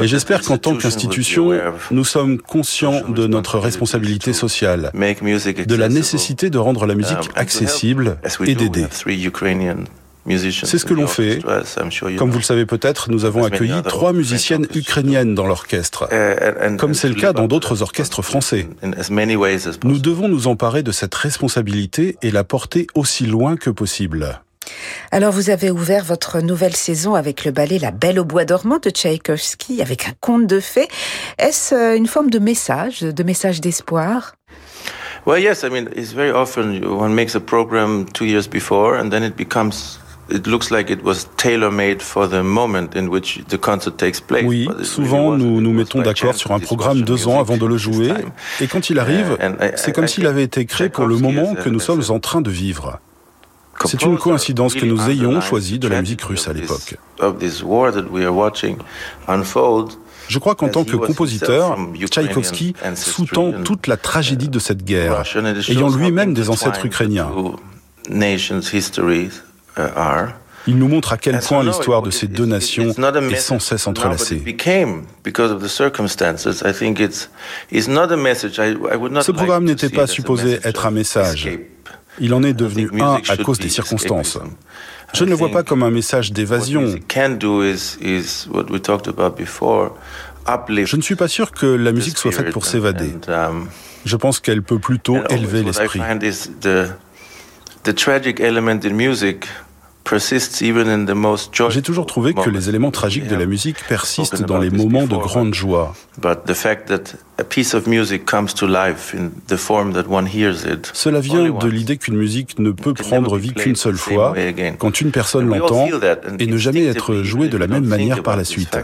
Et 0.00 0.06
j'espère 0.06 0.42
qu'en 0.42 0.58
tant 0.58 0.76
qu'institution, 0.76 1.52
nous 1.90 2.04
sommes 2.04 2.38
conscients 2.38 3.08
de 3.08 3.26
notre 3.26 3.58
responsabilité 3.58 4.32
sociale, 4.32 4.90
de 4.94 5.74
la 5.74 5.88
nécessité 5.88 6.50
de 6.50 6.58
rendre 6.58 6.86
la 6.86 6.94
musique 6.94 7.18
um, 7.18 7.32
accessible 7.34 8.18
et 8.46 8.54
d'aider. 8.54 8.86
C'est 10.36 10.78
ce 10.78 10.84
que 10.84 10.94
l'on 10.94 11.06
fait. 11.06 11.40
Comme 12.16 12.30
vous 12.30 12.38
le 12.38 12.44
savez 12.44 12.66
peut-être, 12.66 13.10
nous 13.10 13.24
avons 13.24 13.44
accueilli 13.44 13.82
trois 13.84 14.12
musiciennes 14.12 14.66
ukrainiennes 14.74 15.34
dans 15.34 15.46
l'orchestre, 15.46 16.08
comme 16.78 16.94
c'est 16.94 17.08
le 17.08 17.14
cas 17.14 17.32
dans 17.32 17.46
d'autres 17.46 17.82
orchestres 17.82 18.22
français. 18.22 18.68
Nous 19.84 19.98
devons 19.98 20.28
nous 20.28 20.46
emparer 20.46 20.82
de 20.82 20.92
cette 20.92 21.14
responsabilité 21.14 22.16
et 22.22 22.30
la 22.30 22.44
porter 22.44 22.86
aussi 22.94 23.26
loin 23.26 23.56
que 23.56 23.70
possible. 23.70 24.40
Alors 25.10 25.32
vous 25.32 25.50
avez 25.50 25.70
ouvert 25.70 26.04
votre 26.04 26.40
nouvelle 26.40 26.76
saison 26.76 27.14
avec 27.14 27.44
le 27.44 27.52
ballet 27.52 27.78
La 27.78 27.90
Belle 27.90 28.18
au 28.18 28.24
bois 28.24 28.44
dormant 28.44 28.78
de 28.78 28.90
Tchaïkovski, 28.90 29.80
avec 29.80 30.08
un 30.08 30.12
conte 30.20 30.46
de 30.46 30.60
fées. 30.60 30.88
Est-ce 31.38 31.74
euh, 31.74 31.96
une 31.96 32.06
forme 32.06 32.28
de 32.30 32.38
message, 32.38 33.00
de 33.00 33.22
message 33.22 33.60
d'espoir? 33.60 34.34
Well, 35.26 35.42
yes. 35.42 35.62
I 35.62 35.70
mean, 35.70 35.88
it's 35.94 36.12
very 36.12 36.30
often 36.30 36.84
one 36.84 37.14
makes 37.14 37.34
a 37.34 37.40
program 37.40 38.06
two 38.12 38.24
years 38.24 38.48
before, 38.48 38.98
and 38.98 39.10
then 39.10 39.22
it 39.22 39.36
becomes 39.36 39.98
Oui, 44.46 44.68
souvent 44.82 45.36
nous 45.36 45.60
nous 45.60 45.72
mettons 45.72 46.02
d'accord 46.02 46.34
sur 46.34 46.52
un 46.52 46.58
programme 46.58 47.02
deux 47.02 47.28
ans 47.28 47.40
avant 47.40 47.56
de 47.56 47.66
le 47.66 47.76
jouer, 47.78 48.12
et 48.60 48.66
quand 48.66 48.90
il 48.90 48.98
arrive, 48.98 49.36
c'est 49.76 49.92
comme 49.92 50.08
s'il 50.08 50.26
avait 50.26 50.44
été 50.44 50.66
créé 50.66 50.88
pour 50.88 51.06
le 51.06 51.16
moment 51.16 51.54
que 51.54 51.68
nous 51.68 51.80
sommes 51.80 52.02
en 52.08 52.18
train 52.20 52.40
de 52.40 52.50
vivre. 52.50 53.00
C'est 53.84 54.02
une 54.02 54.18
coïncidence 54.18 54.74
que 54.74 54.84
nous 54.84 55.08
ayons 55.08 55.40
choisi 55.40 55.78
de 55.78 55.88
la 55.88 56.00
musique 56.00 56.22
russe 56.22 56.48
à 56.48 56.52
l'époque. 56.52 56.96
Je 60.28 60.38
crois 60.38 60.54
qu'en 60.56 60.68
tant 60.68 60.84
que 60.84 60.96
compositeur, 60.96 61.78
Tchaïkovski 62.06 62.74
sous-tend 62.96 63.52
toute 63.64 63.86
la 63.86 63.96
tragédie 63.96 64.48
de 64.50 64.58
cette 64.58 64.84
guerre, 64.84 65.22
ayant 65.68 65.88
lui-même 65.88 66.34
des 66.34 66.50
ancêtres 66.50 66.84
ukrainiens. 66.84 67.30
Il 70.66 70.76
nous 70.76 70.88
montre 70.88 71.12
à 71.14 71.16
quel 71.16 71.38
point 71.38 71.64
l'histoire 71.64 72.02
de 72.02 72.10
ces 72.10 72.26
deux 72.26 72.44
nations 72.44 72.90
est 72.90 73.36
sans 73.36 73.58
cesse 73.58 73.86
entrelacée. 73.86 74.42
Ce 79.22 79.32
programme 79.32 79.64
n'était 79.64 79.88
pas 79.88 80.06
supposé 80.06 80.60
être 80.64 80.84
un 80.86 80.90
message. 80.90 81.48
Il 82.20 82.34
en 82.34 82.42
est 82.42 82.52
devenu 82.52 82.90
un 83.00 83.20
à 83.28 83.36
cause 83.36 83.58
des 83.58 83.68
circonstances. 83.70 84.38
Je 85.14 85.24
ne 85.24 85.30
le 85.30 85.36
vois 85.36 85.50
pas 85.50 85.62
comme 85.62 85.82
un 85.82 85.90
message 85.90 86.32
d'évasion. 86.32 86.84
Je 90.84 90.96
ne 90.96 91.02
suis 91.02 91.16
pas 91.16 91.28
sûr 91.28 91.52
que 91.52 91.66
la 91.66 91.92
musique 91.92 92.18
soit 92.18 92.32
faite 92.32 92.50
pour 92.50 92.66
s'évader. 92.66 93.14
Um, 93.28 93.68
Je 94.04 94.16
pense 94.16 94.40
qu'elle 94.40 94.62
peut 94.62 94.78
plutôt 94.78 95.16
élever 95.30 95.62
l'esprit. 95.62 96.00
J'ai 101.70 101.82
toujours 101.82 102.06
trouvé 102.06 102.34
que 102.34 102.50
les 102.50 102.68
éléments 102.68 102.90
tragiques 102.90 103.28
de 103.28 103.36
la 103.36 103.46
musique 103.46 103.76
persistent 103.88 104.42
dans 104.42 104.58
les 104.58 104.70
moments 104.70 105.06
de 105.06 105.16
grande 105.16 105.54
joie. 105.54 105.94
Cela 110.92 111.20
vient 111.20 111.50
de 111.50 111.68
l'idée 111.68 111.96
qu'une 111.96 112.16
musique 112.16 112.58
ne 112.58 112.70
peut 112.70 112.94
prendre 112.94 113.36
vie 113.36 113.52
qu'une 113.52 113.76
seule 113.76 113.96
fois, 113.96 114.34
quand 114.78 115.00
une 115.00 115.10
personne 115.10 115.48
l'entend, 115.48 115.88
et 116.38 116.46
ne 116.46 116.56
jamais 116.56 116.86
être 116.86 117.22
jouée 117.22 117.48
de 117.48 117.56
la 117.56 117.66
même 117.66 117.84
manière 117.84 118.22
par 118.22 118.36
la 118.36 118.44
suite. 118.44 118.76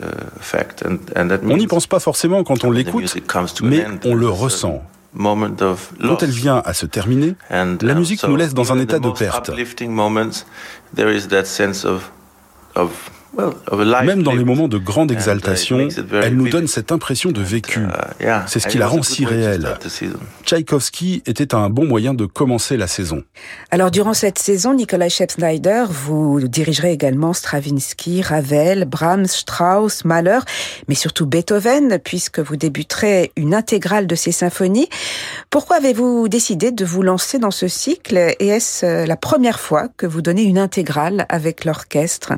Uh, 0.00 0.06
on 1.44 1.56
n'y 1.56 1.66
pense 1.66 1.86
pas 1.86 2.00
forcément 2.00 2.42
quand 2.44 2.64
on 2.64 2.70
l'écoute, 2.70 3.14
mais 3.62 3.86
on 4.04 4.14
le 4.14 4.28
ressent. 4.28 4.82
Quand 5.16 6.22
elle 6.22 6.30
vient 6.30 6.62
à 6.64 6.74
se 6.74 6.86
terminer, 6.86 7.34
la 7.50 7.62
um, 7.62 7.98
musique 7.98 8.22
nous 8.26 8.36
laisse 8.36 8.54
dans 8.54 8.72
un 8.72 8.78
état 8.78 8.98
de 8.98 9.10
perte. 9.10 9.50
Même 14.04 14.22
dans 14.22 14.34
les 14.34 14.44
moments 14.44 14.68
de 14.68 14.78
grande 14.78 15.10
uh, 15.10 15.14
exaltation, 15.14 15.88
elle 16.22 16.36
nous 16.36 16.48
donne 16.48 16.66
cette 16.66 16.92
impression 16.92 17.32
de 17.32 17.40
vécu. 17.40 17.80
Uh, 17.80 18.26
C'est 18.46 18.60
ce 18.60 18.68
qui 18.68 18.78
la 18.78 18.86
rend 18.86 19.02
si 19.02 19.24
réelle. 19.24 19.76
Tchaïkovski 20.44 21.22
était 21.26 21.54
un 21.54 21.70
bon 21.70 21.86
moyen 21.86 22.14
de 22.14 22.26
commencer 22.26 22.76
la 22.76 22.86
saison. 22.86 23.22
Alors 23.70 23.90
durant 23.90 24.14
cette 24.14 24.38
saison, 24.38 24.74
Nikolai 24.74 25.08
Schneider, 25.08 25.90
vous 25.90 26.40
dirigerez 26.46 26.92
également 26.92 27.32
Stravinsky, 27.32 28.22
Ravel, 28.22 28.84
Brahms, 28.84 29.26
Strauss, 29.26 30.04
Mahler, 30.04 30.40
mais 30.88 30.94
surtout 30.94 31.26
Beethoven, 31.26 31.98
puisque 32.02 32.40
vous 32.40 32.56
débuterez 32.56 33.32
une 33.36 33.54
intégrale 33.54 34.06
de 34.06 34.14
ces 34.14 34.32
symphonies. 34.32 34.88
Pourquoi 35.50 35.76
avez-vous 35.76 36.28
décidé 36.28 36.70
de 36.70 36.84
vous 36.84 37.02
lancer 37.02 37.38
dans 37.38 37.50
ce 37.50 37.68
cycle? 37.68 38.16
Et 38.16 38.48
est-ce 38.48 39.06
la 39.06 39.16
première 39.16 39.60
fois 39.60 39.88
que 39.96 40.06
vous 40.06 40.22
donnez 40.22 40.42
une 40.42 40.58
intégrale 40.58 41.26
avec 41.28 41.64
l'orchestre? 41.64 42.32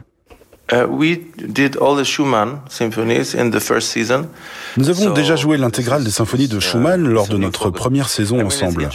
Nous 4.76 4.90
avons 4.90 5.10
déjà 5.10 5.36
joué 5.36 5.58
l'intégrale 5.58 6.04
des 6.04 6.10
symphonies 6.10 6.48
de 6.48 6.58
Schumann 6.58 7.06
lors 7.06 7.28
de 7.28 7.36
notre 7.36 7.70
première 7.70 8.08
saison 8.08 8.44
ensemble. 8.44 8.88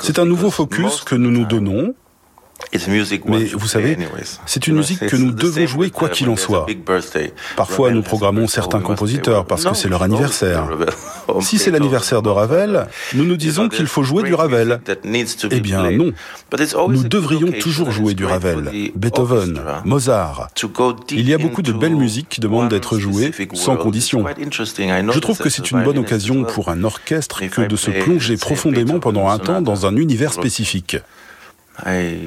C'est 0.00 0.18
un 0.18 0.24
nouveau 0.24 0.50
focus 0.50 1.02
que 1.02 1.14
nous 1.14 1.30
nous 1.30 1.44
donnons 1.44 1.94
mais 3.26 3.44
vous 3.44 3.68
savez, 3.68 3.96
c'est 4.46 4.66
une 4.66 4.76
musique 4.76 5.06
que 5.06 5.16
nous 5.16 5.32
devons 5.32 5.66
jouer 5.66 5.90
quoi 5.90 6.08
qu'il 6.08 6.28
en 6.28 6.36
soit. 6.36 6.66
Parfois, 7.56 7.90
nous 7.90 8.02
programmons 8.02 8.46
certains 8.46 8.80
compositeurs 8.80 9.44
parce 9.46 9.64
que 9.64 9.74
c'est 9.74 9.88
leur 9.88 10.02
anniversaire. 10.02 10.68
Si 11.40 11.58
c'est 11.58 11.70
l'anniversaire 11.70 12.22
de 12.22 12.28
Ravel, 12.28 12.86
nous 13.14 13.24
nous 13.24 13.36
disons 13.36 13.68
qu'il 13.68 13.86
faut 13.86 14.02
jouer 14.02 14.22
du 14.22 14.34
Ravel. 14.34 14.80
Eh 15.50 15.60
bien 15.60 15.90
non. 15.90 16.12
Nous 16.88 17.04
devrions 17.04 17.52
toujours 17.52 17.90
jouer 17.90 18.14
du 18.14 18.24
Ravel, 18.24 18.70
Beethoven, 18.94 19.60
Mozart. 19.84 20.48
Il 21.10 21.28
y 21.28 21.34
a 21.34 21.38
beaucoup 21.38 21.62
de 21.62 21.72
belles 21.72 21.96
musiques 21.96 22.28
qui 22.28 22.40
demandent 22.40 22.68
d'être 22.70 22.98
jouées 22.98 23.32
sans 23.54 23.76
condition. 23.76 24.24
Je 24.36 25.18
trouve 25.18 25.38
que 25.38 25.48
c'est 25.48 25.70
une 25.70 25.82
bonne 25.82 25.98
occasion 25.98 26.44
pour 26.44 26.68
un 26.68 26.84
orchestre 26.84 27.42
que 27.46 27.62
de 27.62 27.76
se 27.76 27.90
plonger 27.90 28.36
profondément 28.36 28.98
pendant 29.00 29.28
un 29.28 29.38
temps 29.38 29.62
dans 29.62 29.86
un 29.86 29.96
univers 29.96 30.32
spécifique. 30.32 30.96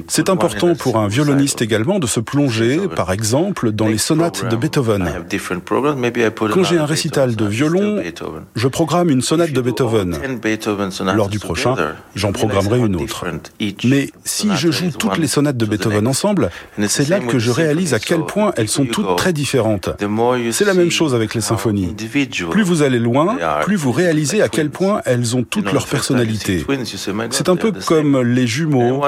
C'est 0.08 0.28
important 0.28 0.74
pour 0.74 0.98
un 0.98 1.08
violoniste 1.08 1.62
également 1.62 1.98
de 1.98 2.06
se 2.06 2.20
plonger, 2.20 2.80
par 2.94 3.12
exemple, 3.12 3.72
dans 3.72 3.86
les 3.86 3.98
sonates 3.98 4.48
de 4.48 4.56
Beethoven. 4.56 5.08
Quand 6.52 6.64
j'ai 6.64 6.78
un 6.78 6.86
récital 6.86 7.36
de 7.36 7.46
violon, 7.46 8.02
je 8.54 8.68
programme 8.68 9.10
une 9.10 9.22
sonate 9.22 9.52
de 9.52 9.60
Beethoven. 9.60 10.18
Lors 11.14 11.28
du 11.28 11.38
prochain, 11.38 11.74
j'en 12.14 12.32
programmerai 12.32 12.80
une 12.80 12.96
autre. 12.96 13.24
Mais 13.84 14.10
si 14.24 14.48
je 14.56 14.70
joue 14.70 14.90
toutes 14.90 15.18
les 15.18 15.26
sonates 15.28 15.56
de 15.56 15.66
Beethoven 15.66 16.06
ensemble, 16.06 16.50
c'est 16.88 17.08
là 17.08 17.20
que 17.20 17.38
je 17.38 17.50
réalise 17.50 17.94
à 17.94 17.98
quel 17.98 18.24
point 18.24 18.52
elles 18.56 18.68
sont 18.68 18.84
toutes 18.84 19.16
très 19.16 19.32
différentes. 19.32 19.90
C'est 20.50 20.64
la 20.64 20.74
même 20.74 20.90
chose 20.90 21.14
avec 21.14 21.34
les 21.34 21.40
symphonies. 21.40 21.94
Plus 22.50 22.62
vous 22.62 22.82
allez 22.82 22.98
loin, 22.98 23.36
plus 23.62 23.76
vous 23.76 23.92
réalisez 23.92 24.42
à 24.42 24.48
quel 24.48 24.70
point 24.70 25.02
elles 25.04 25.36
ont 25.36 25.44
toutes 25.44 25.72
leur 25.72 25.86
personnalité. 25.86 26.66
C'est 27.30 27.48
un 27.48 27.56
peu 27.56 27.72
comme 27.86 28.20
les 28.22 28.46
jumeaux 28.46 29.02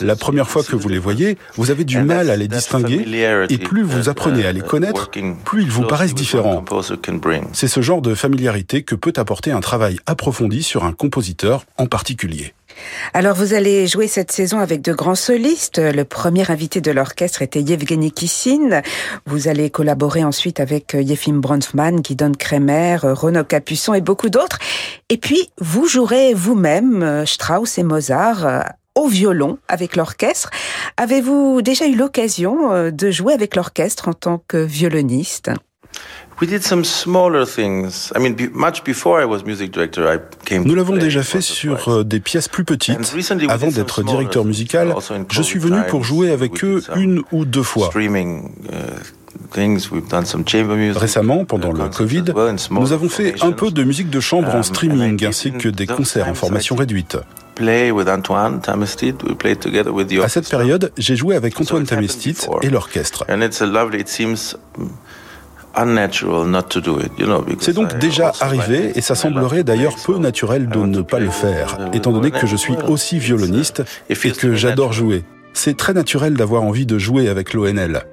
la 0.00 0.16
première 0.16 0.48
fois 0.48 0.62
que 0.62 0.76
vous 0.76 0.88
les 0.88 0.98
voyez, 0.98 1.38
vous 1.54 1.70
avez 1.70 1.84
du 1.84 2.00
mal 2.00 2.30
à 2.30 2.36
les 2.36 2.48
distinguer 2.48 3.04
et 3.48 3.58
plus 3.58 3.82
vous 3.82 4.08
apprenez 4.08 4.46
à 4.46 4.52
les 4.52 4.60
uh, 4.60 4.64
connaître, 4.64 5.10
plus 5.44 5.62
ils 5.62 5.70
vous 5.70 5.82
paraissent 5.82 6.14
différents. 6.14 6.64
C'est 7.52 7.68
ce 7.68 7.80
genre 7.80 8.02
de 8.02 8.14
familiarité 8.14 8.82
que 8.82 8.94
peut 8.94 9.12
apporter 9.16 9.52
un 9.52 9.60
travail 9.60 9.98
approfondi 10.06 10.62
sur 10.62 10.84
un 10.84 10.92
compositeur 10.92 11.64
en 11.78 11.86
particulier. 11.86 12.54
Alors 13.14 13.34
vous 13.34 13.54
allez 13.54 13.86
jouer 13.86 14.06
cette 14.06 14.30
saison 14.30 14.58
avec 14.58 14.82
de 14.82 14.92
grands 14.92 15.14
solistes. 15.14 15.78
Le 15.78 16.04
premier 16.04 16.50
invité 16.50 16.80
de 16.80 16.90
l'orchestre 16.90 17.42
était 17.42 17.62
Yevgeny 17.62 18.12
Kissin. 18.12 18.82
Vous 19.26 19.48
allez 19.48 19.70
collaborer 19.70 20.24
ensuite 20.24 20.60
avec 20.60 20.94
Yefim 20.98 21.40
Bronfman, 21.40 22.00
Guidon 22.00 22.32
Kremer, 22.38 22.98
Renaud 23.02 23.44
Capuçon 23.44 23.94
et 23.94 24.00
beaucoup 24.00 24.28
d'autres. 24.28 24.58
Et 25.08 25.16
puis 25.16 25.50
vous 25.58 25.86
jouerez 25.86 26.34
vous-même 26.34 27.24
Strauss 27.26 27.78
et 27.78 27.82
Mozart 27.82 28.64
au 28.96 29.06
violon 29.06 29.58
avec 29.68 29.94
l'orchestre. 29.94 30.50
Avez-vous 30.96 31.62
déjà 31.62 31.86
eu 31.86 31.94
l'occasion 31.94 32.72
euh, 32.72 32.90
de 32.90 33.12
jouer 33.12 33.32
avec 33.32 33.54
l'orchestre 33.54 34.08
en 34.08 34.12
tant 34.12 34.42
que 34.48 34.56
violoniste? 34.56 35.52
Nous 40.50 40.74
l'avons 40.74 40.96
déjà 40.96 41.22
fait 41.22 41.40
sur 41.40 41.88
euh, 41.88 42.04
des 42.04 42.20
pièces 42.20 42.48
plus 42.48 42.64
petites. 42.64 43.14
Avant 43.48 43.68
d'être 43.68 44.02
directeur 44.02 44.44
musical, 44.44 44.94
je 45.30 45.42
suis 45.42 45.58
venu 45.58 45.78
pour 45.88 46.04
jouer 46.04 46.30
avec 46.30 46.62
eux 46.64 46.82
une 46.96 47.22
ou 47.32 47.46
deux 47.46 47.62
fois. 47.62 47.90
Uh, 47.96 48.02
Récemment, 50.94 51.44
pendant 51.44 51.72
le 51.72 51.88
Covid, 51.88 52.24
nous 52.70 52.92
avons 52.92 53.08
fait 53.08 53.42
un 53.42 53.52
peu 53.52 53.70
de 53.70 53.82
musique 53.82 54.10
de 54.10 54.20
chambre 54.20 54.54
en 54.54 54.58
um, 54.58 54.62
streaming 54.62 55.24
ainsi 55.24 55.52
que 55.52 55.68
des 55.68 55.86
concerts 55.86 56.28
en 56.28 56.34
formation 56.34 56.76
réduite. 56.76 57.16
À 60.22 60.28
cette 60.28 60.48
période, 60.50 60.92
j'ai 60.96 61.16
joué 61.16 61.36
avec 61.36 61.60
Antoine 61.60 61.84
Tamestit 61.84 62.36
et 62.62 62.70
l'orchestre. 62.70 63.24
C'est 67.60 67.72
donc 67.74 67.98
déjà 67.98 68.32
arrivé 68.40 68.92
et 68.94 69.00
ça 69.00 69.14
semblerait 69.14 69.64
d'ailleurs 69.64 69.94
peu 70.04 70.16
naturel 70.18 70.68
de 70.68 70.78
ne 70.78 71.02
pas 71.02 71.18
le 71.18 71.30
faire, 71.30 71.78
étant 71.92 72.12
donné 72.12 72.30
que 72.30 72.46
je 72.46 72.56
suis 72.56 72.76
aussi 72.88 73.18
violoniste 73.18 73.82
et 74.08 74.14
que 74.14 74.54
j'adore 74.54 74.92
jouer. 74.92 75.24
C'est 75.52 75.76
très 75.76 75.94
naturel 75.94 76.34
d'avoir 76.34 76.62
envie 76.62 76.86
de 76.86 76.98
jouer 76.98 77.28
avec 77.28 77.54
l'ONL. 77.54 78.04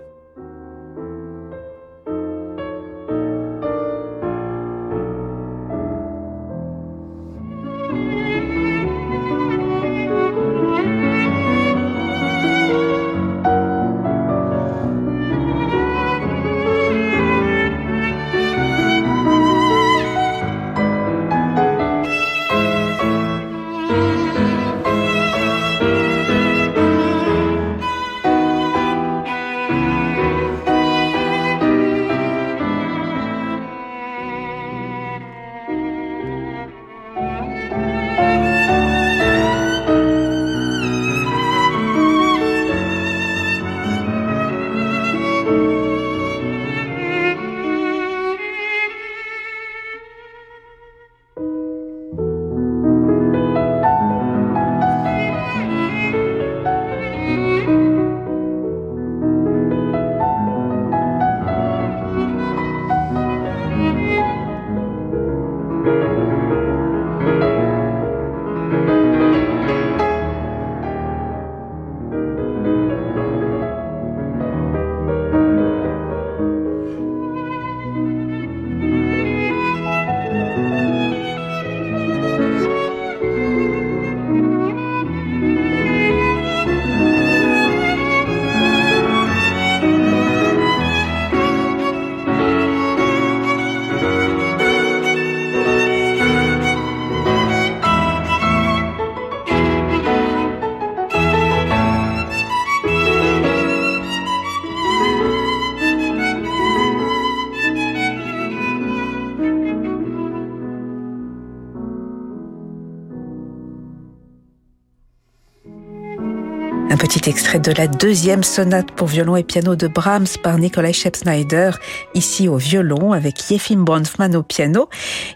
Extrait 117.33 117.59
de 117.59 117.71
la 117.71 117.87
deuxième 117.87 118.43
sonate 118.43 118.91
pour 118.91 119.07
violon 119.07 119.35
et 119.35 119.43
piano 119.43 119.75
de 119.75 119.87
Brahms 119.87 120.27
par 120.43 120.59
Nikolai 120.59 120.93
Schepp-Snyder, 120.93 121.71
ici 122.13 122.47
au 122.47 122.57
violon 122.57 123.11
avec 123.11 123.49
Yefim 123.49 123.83
Bronfman 123.83 124.35
au 124.35 124.43
piano. 124.43 124.87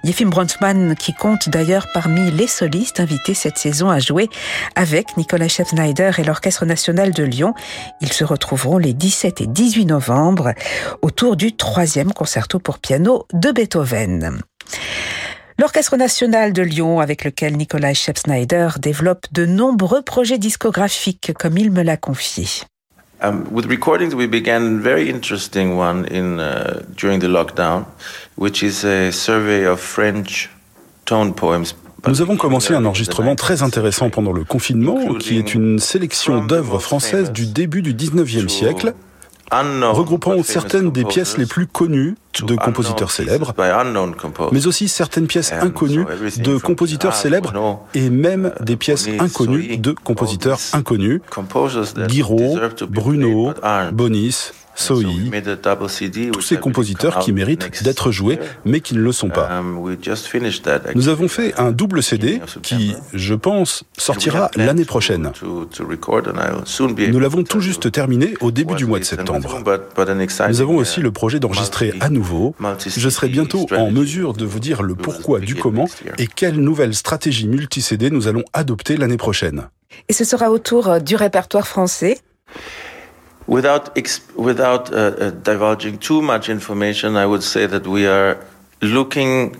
Yefim 0.03 0.29
Bronfman 0.29 0.93
qui 0.93 1.15
compte 1.15 1.49
d'ailleurs 1.49 1.87
parmi 1.95 2.29
les 2.29 2.45
solistes 2.45 2.99
invités 2.99 3.33
cette 3.33 3.57
saison 3.57 3.89
à 3.89 3.97
jouer 3.97 4.29
avec 4.75 5.17
Nikolai 5.17 5.49
Schepp-Snyder 5.49 6.11
et 6.19 6.23
l'Orchestre 6.23 6.65
national 6.65 7.13
de 7.13 7.23
Lyon. 7.23 7.55
Ils 7.99 8.13
se 8.13 8.23
retrouveront 8.23 8.77
les 8.77 8.93
17 8.93 9.41
et 9.41 9.47
18 9.47 9.87
novembre 9.87 10.53
autour 11.01 11.35
du 11.35 11.55
troisième 11.55 12.13
concerto 12.13 12.59
pour 12.59 12.77
piano 12.77 13.25
de 13.33 13.49
Beethoven. 13.49 14.39
L'Orchestre 15.59 15.97
national 15.97 16.53
de 16.53 16.61
Lyon, 16.61 16.99
avec 16.99 17.23
lequel 17.23 17.57
Nicolas 17.57 17.93
Schepp-Snyder 17.95 18.69
développe 18.79 19.25
de 19.31 19.47
nombreux 19.47 20.03
projets 20.03 20.37
discographiques, 20.37 21.31
comme 21.37 21.57
il 21.57 21.71
me 21.71 21.81
l'a 21.81 21.97
confié. 21.97 22.45
Um, 23.23 23.45
with 23.51 23.65
recordings, 23.65 24.13
we 24.13 24.27
began 24.27 24.77
a 24.77 24.79
very 24.79 25.09
interesting 25.09 25.75
one 25.75 26.05
in 26.11 26.37
uh, 26.37 26.83
during 26.95 27.19
the 27.19 27.27
lockdown, 27.27 27.85
which 28.37 28.61
is 28.61 28.85
a 28.85 29.11
survey 29.11 29.65
of 29.65 29.79
French 29.79 30.51
tone 31.05 31.33
poems 31.33 31.73
nous 32.07 32.21
avons 32.21 32.37
commencé 32.37 32.73
un 32.73 32.85
enregistrement 32.85 33.35
très 33.35 33.63
intéressant 33.63 34.09
pendant 34.09 34.31
le 34.31 34.43
confinement, 34.43 35.15
qui 35.15 35.37
est 35.37 35.53
une 35.53 35.79
sélection 35.79 36.45
d'œuvres 36.45 36.79
françaises 36.79 37.31
du 37.31 37.47
début 37.47 37.81
du 37.81 37.93
19e 37.93 38.47
siècle, 38.47 38.93
regroupant 39.51 40.43
certaines 40.43 40.91
des 40.91 41.05
pièces 41.05 41.37
les 41.37 41.45
plus 41.45 41.67
connues 41.67 42.15
de 42.43 42.55
compositeurs 42.55 43.11
célèbres, 43.11 43.53
mais 44.51 44.67
aussi 44.67 44.87
certaines 44.87 45.27
pièces 45.27 45.51
inconnues 45.53 46.05
de 46.37 46.57
compositeurs 46.57 47.15
célèbres 47.15 47.79
et 47.93 48.09
même 48.09 48.53
des 48.61 48.75
pièces 48.77 49.07
inconnues 49.19 49.77
de 49.77 49.91
compositeurs 49.91 50.59
inconnus, 50.73 51.21
Guiraud, 52.07 52.57
Bruno, 52.89 53.53
Bonis, 53.91 54.51
Sohi, 54.77 55.31
tous 56.31 56.41
ces 56.41 56.57
compositeurs 56.57 57.19
qui 57.19 57.33
méritent 57.33 57.83
d'être 57.83 58.11
joués, 58.11 58.39
mais 58.63 58.79
qui 58.79 58.93
ne 58.93 59.01
le 59.01 59.11
sont 59.11 59.29
pas. 59.29 59.49
Um, 59.59 59.95
Nous 60.95 61.09
avons 61.09 61.27
fait 61.27 61.59
un 61.59 61.71
double 61.71 62.03
CD 62.03 62.39
qui, 62.61 62.95
je 63.13 63.33
pense, 63.33 63.83
sortira 63.97 64.51
l'année 64.55 64.85
prochaine. 64.85 65.31
Nous 67.09 67.19
l'avons 67.19 67.43
tout 67.43 67.59
juste 67.59 67.91
terminé 67.91 68.35
au 68.41 68.51
début 68.51 68.75
du 68.75 68.85
mois 68.85 68.99
de 68.99 69.03
septembre. 69.03 69.63
Nous 70.47 70.61
avons 70.61 70.77
aussi 70.77 71.01
le 71.01 71.11
projet 71.11 71.39
d'enregistrer 71.39 71.93
à 71.99 72.09
nouveau. 72.09 72.55
Je 72.85 73.09
serai 73.09 73.29
bientôt 73.29 73.65
en 73.75 73.91
mesure 73.91 74.33
de 74.33 74.45
vous 74.45 74.59
dire 74.59 74.83
le 74.83 74.95
pourquoi 74.95 75.39
du 75.39 75.55
comment 75.55 75.87
et 76.17 76.27
quelle 76.27 76.59
nouvelle 76.59 76.93
stratégie 76.93 77.47
multi-CD 77.47 78.11
nous 78.11 78.27
allons 78.27 78.43
adopter 78.53 78.97
l'année 78.97 79.17
prochaine. 79.17 79.69
Et 80.09 80.13
ce 80.13 80.23
sera 80.23 80.51
autour 80.51 80.87
euh, 80.87 80.99
du 80.99 81.15
répertoire 81.15 81.67
français 81.67 82.19
Without, 83.47 83.91
without 84.35 84.91
uh, 84.91 84.95
uh, 84.95 85.31
divulging 85.43 85.97
too 85.97 86.21
much 86.21 86.49
information, 86.49 87.15
I 87.15 87.25
would 87.25 87.41
say 87.41 87.67
that 87.67 87.87
we 87.87 88.05
are 88.05 88.35
looking 88.81 89.55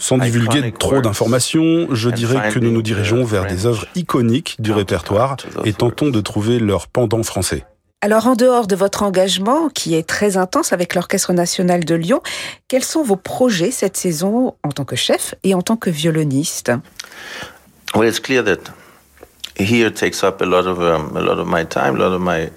sans 0.00 0.18
divulguer 0.18 0.72
trop 0.72 1.00
d'informations, 1.00 1.86
je 1.92 2.10
dirais 2.10 2.50
que 2.50 2.58
nous 2.58 2.70
nous 2.70 2.82
dirigeons 2.82 3.24
vers 3.24 3.46
des 3.46 3.66
œuvres 3.66 3.86
iconiques 3.94 4.56
du 4.58 4.72
répertoire 4.72 5.36
et 5.64 5.72
tentons 5.72 6.10
de 6.10 6.20
trouver 6.20 6.58
leur 6.58 6.88
pendant 6.88 7.22
français. 7.22 7.64
Alors 8.00 8.26
en 8.26 8.34
dehors 8.34 8.66
de 8.66 8.76
votre 8.76 9.02
engagement, 9.02 9.70
qui 9.70 9.94
est 9.94 10.06
très 10.06 10.36
intense 10.36 10.74
avec 10.74 10.94
l'Orchestre 10.94 11.32
national 11.32 11.84
de 11.84 11.94
Lyon, 11.94 12.20
quels 12.68 12.84
sont 12.84 13.02
vos 13.02 13.16
projets 13.16 13.70
cette 13.70 13.96
saison 13.96 14.54
en 14.62 14.72
tant 14.72 14.84
que 14.84 14.96
chef 14.96 15.34
et 15.42 15.54
en 15.54 15.62
tant 15.62 15.76
que 15.76 15.88
violoniste? 15.88 16.70
Well, 17.94 18.06
it's 18.06 18.20
clear 18.20 18.44
that 18.44 18.72
here 19.56 19.90
takes 19.90 20.22
up 20.22 20.40
a 20.42 20.44
lot 20.44 20.66
of 20.66 20.80
um, 20.80 21.16
a 21.16 21.20
lot 21.20 21.38
of 21.38 21.46
my 21.46 21.64
time, 21.64 21.96
a 21.96 21.98
lot 21.98 22.12
of 22.12 22.20
my 22.20 22.50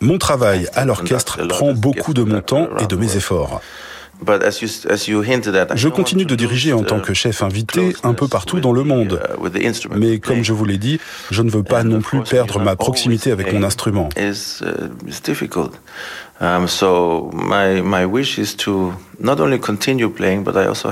mon 0.00 0.18
travail 0.18 0.68
à 0.74 0.84
l'orchestre 0.84 1.38
prend 1.48 1.72
beaucoup 1.72 2.12
de 2.12 2.22
mon 2.22 2.40
temps 2.40 2.68
et 2.80 2.86
de 2.86 2.96
mes 2.96 3.16
efforts. 3.16 3.60
Je 5.74 5.88
continue 5.88 6.24
de 6.24 6.34
diriger 6.34 6.72
en 6.72 6.82
tant 6.82 7.00
que 7.00 7.14
chef 7.14 7.42
invité 7.42 7.94
un 8.02 8.14
peu 8.14 8.28
partout 8.28 8.60
dans 8.60 8.72
le 8.72 8.82
monde. 8.82 9.20
Uh, 9.42 9.88
Mais 9.96 10.18
comme 10.18 10.42
je 10.42 10.52
vous 10.52 10.64
l'ai 10.64 10.78
dit, 10.78 10.98
je 11.30 11.42
ne 11.42 11.50
veux 11.50 11.62
pas 11.62 11.82
non 11.82 12.00
plus 12.00 12.22
perdre 12.22 12.60
ma 12.60 12.76
proximité 12.76 13.30
avec 13.30 13.52
mon 13.52 13.62
instrument. 13.62 14.08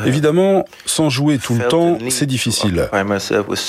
Évidemment, 0.06 0.64
sans 0.86 1.10
jouer 1.10 1.38
tout 1.38 1.54
le 1.54 1.68
temps, 1.68 1.98
c'est 2.08 2.26
difficile. 2.26 2.88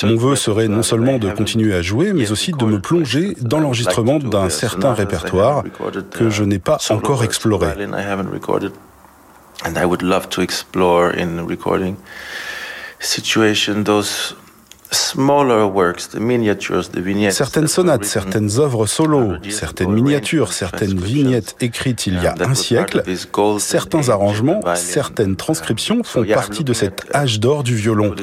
Mon 0.03 0.15
vœu 0.15 0.35
serait 0.35 0.67
non 0.67 0.83
seulement 0.83 1.17
de 1.17 1.29
continuer 1.29 1.73
à 1.73 1.81
jouer, 1.81 2.13
mais 2.13 2.31
aussi 2.31 2.51
de 2.51 2.65
me 2.65 2.79
plonger 2.79 3.35
dans 3.41 3.59
l'enregistrement 3.59 4.19
d'un 4.19 4.49
certain 4.49 4.93
répertoire 4.93 5.63
que 6.11 6.29
je 6.29 6.43
n'ai 6.43 6.59
pas 6.59 6.77
encore 6.89 7.23
exploré. 7.23 7.67
And 9.65 9.77
I 9.77 9.85
would 9.85 10.01
love 10.01 10.29
to 10.29 10.41
explore 10.41 11.11
in 11.11 11.45
recording 11.45 11.95
situation 12.99 13.83
those 13.83 14.35
smaller 14.91 15.65
works, 15.65 16.07
the 16.09 16.19
miniatures, 16.19 16.89
the 16.91 17.01
vignettes. 17.01 17.35
Certaines 17.35 17.67
sonates, 17.67 18.05
certaines 18.05 18.59
œuvres 18.59 18.85
solo, 18.85 19.33
certaines 19.49 19.91
miniatures, 19.91 20.53
certaines 20.53 20.99
vignettes 20.99 21.55
écrites 21.59 22.07
il 22.07 22.21
y 22.21 22.27
a 22.27 22.35
un 22.39 22.53
siècle, 22.53 23.03
certains 23.59 24.09
arrangements, 24.09 24.61
certaines 24.75 25.35
transcriptions 25.35 26.03
font 26.03 26.23
partie 26.23 26.63
de 26.63 26.73
cet 26.73 27.13
âge 27.13 27.39
d'or 27.39 27.63
du 27.63 27.75
violon. 27.75 28.15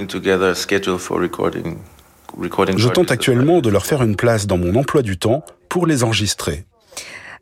Je 2.76 2.88
tente 2.88 3.10
actuellement 3.10 3.60
de 3.60 3.68
leur 3.68 3.84
faire 3.84 4.02
une 4.02 4.16
place 4.16 4.46
dans 4.46 4.56
mon 4.56 4.74
emploi 4.76 5.02
du 5.02 5.18
temps 5.18 5.44
pour 5.68 5.86
les 5.86 6.04
enregistrer. 6.04 6.64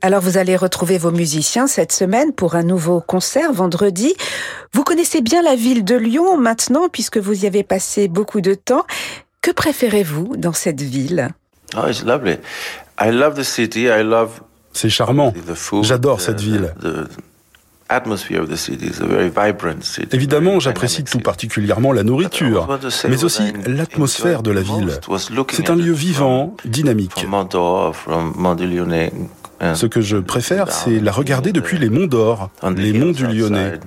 Alors 0.03 0.23
vous 0.23 0.39
allez 0.39 0.57
retrouver 0.57 0.97
vos 0.97 1.11
musiciens 1.11 1.67
cette 1.67 1.93
semaine 1.93 2.33
pour 2.33 2.55
un 2.55 2.63
nouveau 2.63 3.01
concert 3.01 3.53
vendredi. 3.53 4.15
Vous 4.73 4.83
connaissez 4.83 5.21
bien 5.21 5.43
la 5.43 5.57
ville 5.57 5.85
de 5.85 5.95
Lyon 5.95 6.39
maintenant 6.39 6.89
puisque 6.91 7.19
vous 7.19 7.45
y 7.45 7.47
avez 7.47 7.63
passé 7.63 8.09
beaucoup 8.09 8.41
de 8.41 8.55
temps. 8.55 8.87
Que 9.43 9.51
préférez-vous 9.51 10.37
dans 10.37 10.55
cette 10.55 10.81
ville? 10.81 11.31
Oh, 11.77 11.87
it's 11.89 12.03
lovely. 12.03 12.37
I 12.99 13.11
love 13.11 13.35
the 13.35 13.43
city. 13.43 13.85
I 13.85 14.03
love 14.03 14.41
C'est 14.73 14.89
charmant. 14.89 15.35
J'adore 15.83 16.21
cette 16.21 16.41
ville. 16.41 16.73
Évidemment, 20.13 20.61
j'apprécie 20.61 21.05
tout 21.05 21.19
particulièrement 21.19 21.93
la 21.93 22.05
nourriture, 22.05 22.79
mais 23.09 23.25
aussi 23.25 23.53
l'atmosphère 23.67 24.43
de 24.43 24.51
la 24.53 24.63
ville. 24.63 24.93
C'est 25.51 25.71
un 25.71 25.77
lieu 25.77 25.93
vivant, 25.93 26.57
dynamique. 26.65 27.27
Ce 29.75 29.87
que 29.87 30.01
je 30.01 30.17
préfère, 30.17 30.73
c'est 30.73 31.01
la 31.01 31.13
regarder 31.13 31.53
depuis 31.53 31.79
les 31.79 31.91
monts 31.91 32.07
d'Or, 32.07 32.51
les 32.77 32.93
monts 32.93 33.13
du 33.13 33.27
Lyonnais, 33.27 33.79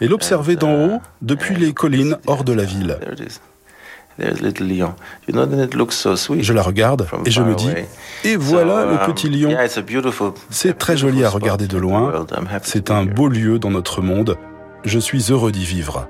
et 0.00 0.08
l'observer 0.08 0.56
d'en 0.56 0.72
haut 0.72 1.00
depuis 1.22 1.56
les 1.56 1.72
collines 1.72 2.18
hors 2.26 2.44
de 2.44 2.52
la 2.52 2.64
ville. 2.64 2.98
Je 4.18 4.92
la 6.52 6.62
regarde 6.62 7.06
et 7.26 7.30
je 7.30 7.42
me 7.42 7.54
dis, 7.54 7.68
et 8.24 8.36
voilà 8.36 8.86
le 8.86 9.12
petit 9.12 9.28
lion. 9.28 9.54
C'est 10.50 10.78
très 10.78 10.96
joli 10.96 11.24
à 11.24 11.28
regarder 11.28 11.66
de 11.66 11.78
loin. 11.78 12.26
C'est 12.62 12.90
un 12.90 13.04
beau 13.04 13.28
lieu 13.28 13.58
dans 13.58 13.70
notre 13.70 14.02
monde. 14.02 14.36
Je 14.84 14.98
suis 14.98 15.30
heureux 15.30 15.52
d'y 15.52 15.64
vivre. 15.64 16.08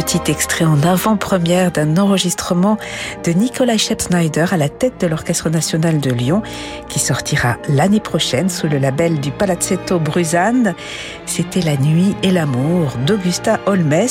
Petit 0.00 0.30
extrait 0.30 0.64
en 0.64 0.80
avant-première 0.84 1.72
d'un 1.72 1.96
enregistrement 1.96 2.78
de 3.24 3.32
Nikolai 3.32 3.78
Schneider 3.78 4.52
à 4.52 4.56
la 4.56 4.68
tête 4.68 5.00
de 5.00 5.08
l'Orchestre 5.08 5.50
national 5.50 5.98
de 5.98 6.12
Lyon, 6.12 6.40
qui 6.88 7.00
sortira 7.00 7.56
l'année 7.68 7.98
prochaine 7.98 8.48
sous 8.48 8.68
le 8.68 8.78
label 8.78 9.18
du 9.18 9.32
Palazzetto 9.32 9.98
Bruzane. 9.98 10.76
C'était 11.26 11.62
La 11.62 11.76
nuit 11.76 12.14
et 12.22 12.30
l'amour 12.30 12.92
d'Augusta 13.08 13.58
Holmes. 13.66 14.06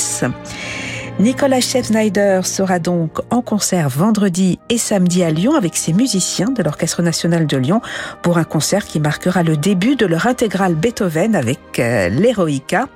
Nicolas 1.19 1.61
Schneider 1.61 2.45
sera 2.45 2.77
donc 2.77 3.17
en 3.31 3.41
concert 3.41 3.89
vendredi 3.89 4.59
et 4.69 4.77
samedi 4.77 5.23
à 5.23 5.31
Lyon 5.31 5.55
avec 5.55 5.75
ses 5.75 5.91
musiciens 5.91 6.51
de 6.51 6.61
l'Orchestre 6.61 7.01
national 7.01 7.47
de 7.47 7.57
Lyon 7.57 7.81
pour 8.21 8.37
un 8.37 8.43
concert 8.43 8.85
qui 8.85 8.99
marquera 8.99 9.41
le 9.41 9.57
début 9.57 9.95
de 9.95 10.05
leur 10.05 10.27
intégrale 10.27 10.75
Beethoven 10.75 11.35
avec 11.35 11.79
euh, 11.79 12.09
l'Heroica. 12.09 12.87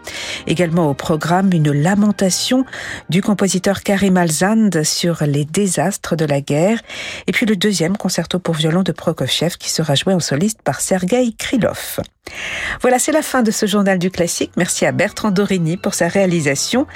Également 0.46 0.88
au 0.88 0.94
programme 0.94 1.50
une 1.52 1.72
lamentation 1.72 2.64
du 3.10 3.24
compositeur 3.24 3.82
Karim 3.82 4.18
Alzand 4.18 4.84
sur 4.84 5.24
les 5.26 5.44
désastres 5.44 6.16
de 6.16 6.26
la 6.26 6.42
guerre 6.42 6.80
et 7.26 7.32
puis 7.32 7.48
le 7.48 7.56
deuxième 7.56 7.98
concerto 7.98 8.38
pour 8.38 8.54
violon 8.54 8.84
de 8.84 8.92
Prokofiev 8.92 9.58
qui 9.58 9.72
sera 9.72 9.96
joué 9.96 10.14
en 10.14 10.20
soliste 10.20 10.62
par 10.62 10.80
Sergei 10.80 11.34
Krylov. 11.40 12.00
Voilà, 12.82 12.98
c'est 12.98 13.12
la 13.12 13.22
fin 13.22 13.44
de 13.44 13.52
ce 13.52 13.66
journal 13.66 14.00
du 14.00 14.10
classique. 14.10 14.52
Merci 14.58 14.86
à 14.86 14.92
Bertrand 14.92 15.32
Dorini 15.32 15.78
pour 15.78 15.94
sa 15.94 16.08
réalisation. 16.08 16.88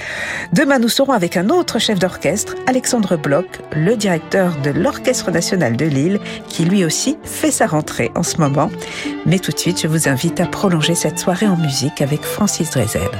Demain, 0.53 0.79
nous 0.79 0.89
serons 0.89 1.13
avec 1.13 1.37
un 1.37 1.49
autre 1.49 1.79
chef 1.79 1.99
d'orchestre, 1.99 2.55
Alexandre 2.67 3.17
Bloch, 3.17 3.45
le 3.75 3.95
directeur 3.95 4.55
de 4.61 4.71
l'Orchestre 4.71 5.31
national 5.31 5.77
de 5.77 5.85
Lille, 5.85 6.19
qui 6.47 6.65
lui 6.65 6.85
aussi 6.85 7.17
fait 7.23 7.51
sa 7.51 7.67
rentrée 7.67 8.11
en 8.15 8.23
ce 8.23 8.37
moment. 8.37 8.71
Mais 9.25 9.39
tout 9.39 9.51
de 9.51 9.59
suite, 9.59 9.81
je 9.81 9.87
vous 9.87 10.07
invite 10.07 10.39
à 10.39 10.47
prolonger 10.47 10.95
cette 10.95 11.19
soirée 11.19 11.47
en 11.47 11.57
musique 11.57 12.01
avec 12.01 12.23
Francis 12.23 12.71
Drezel. 12.71 13.11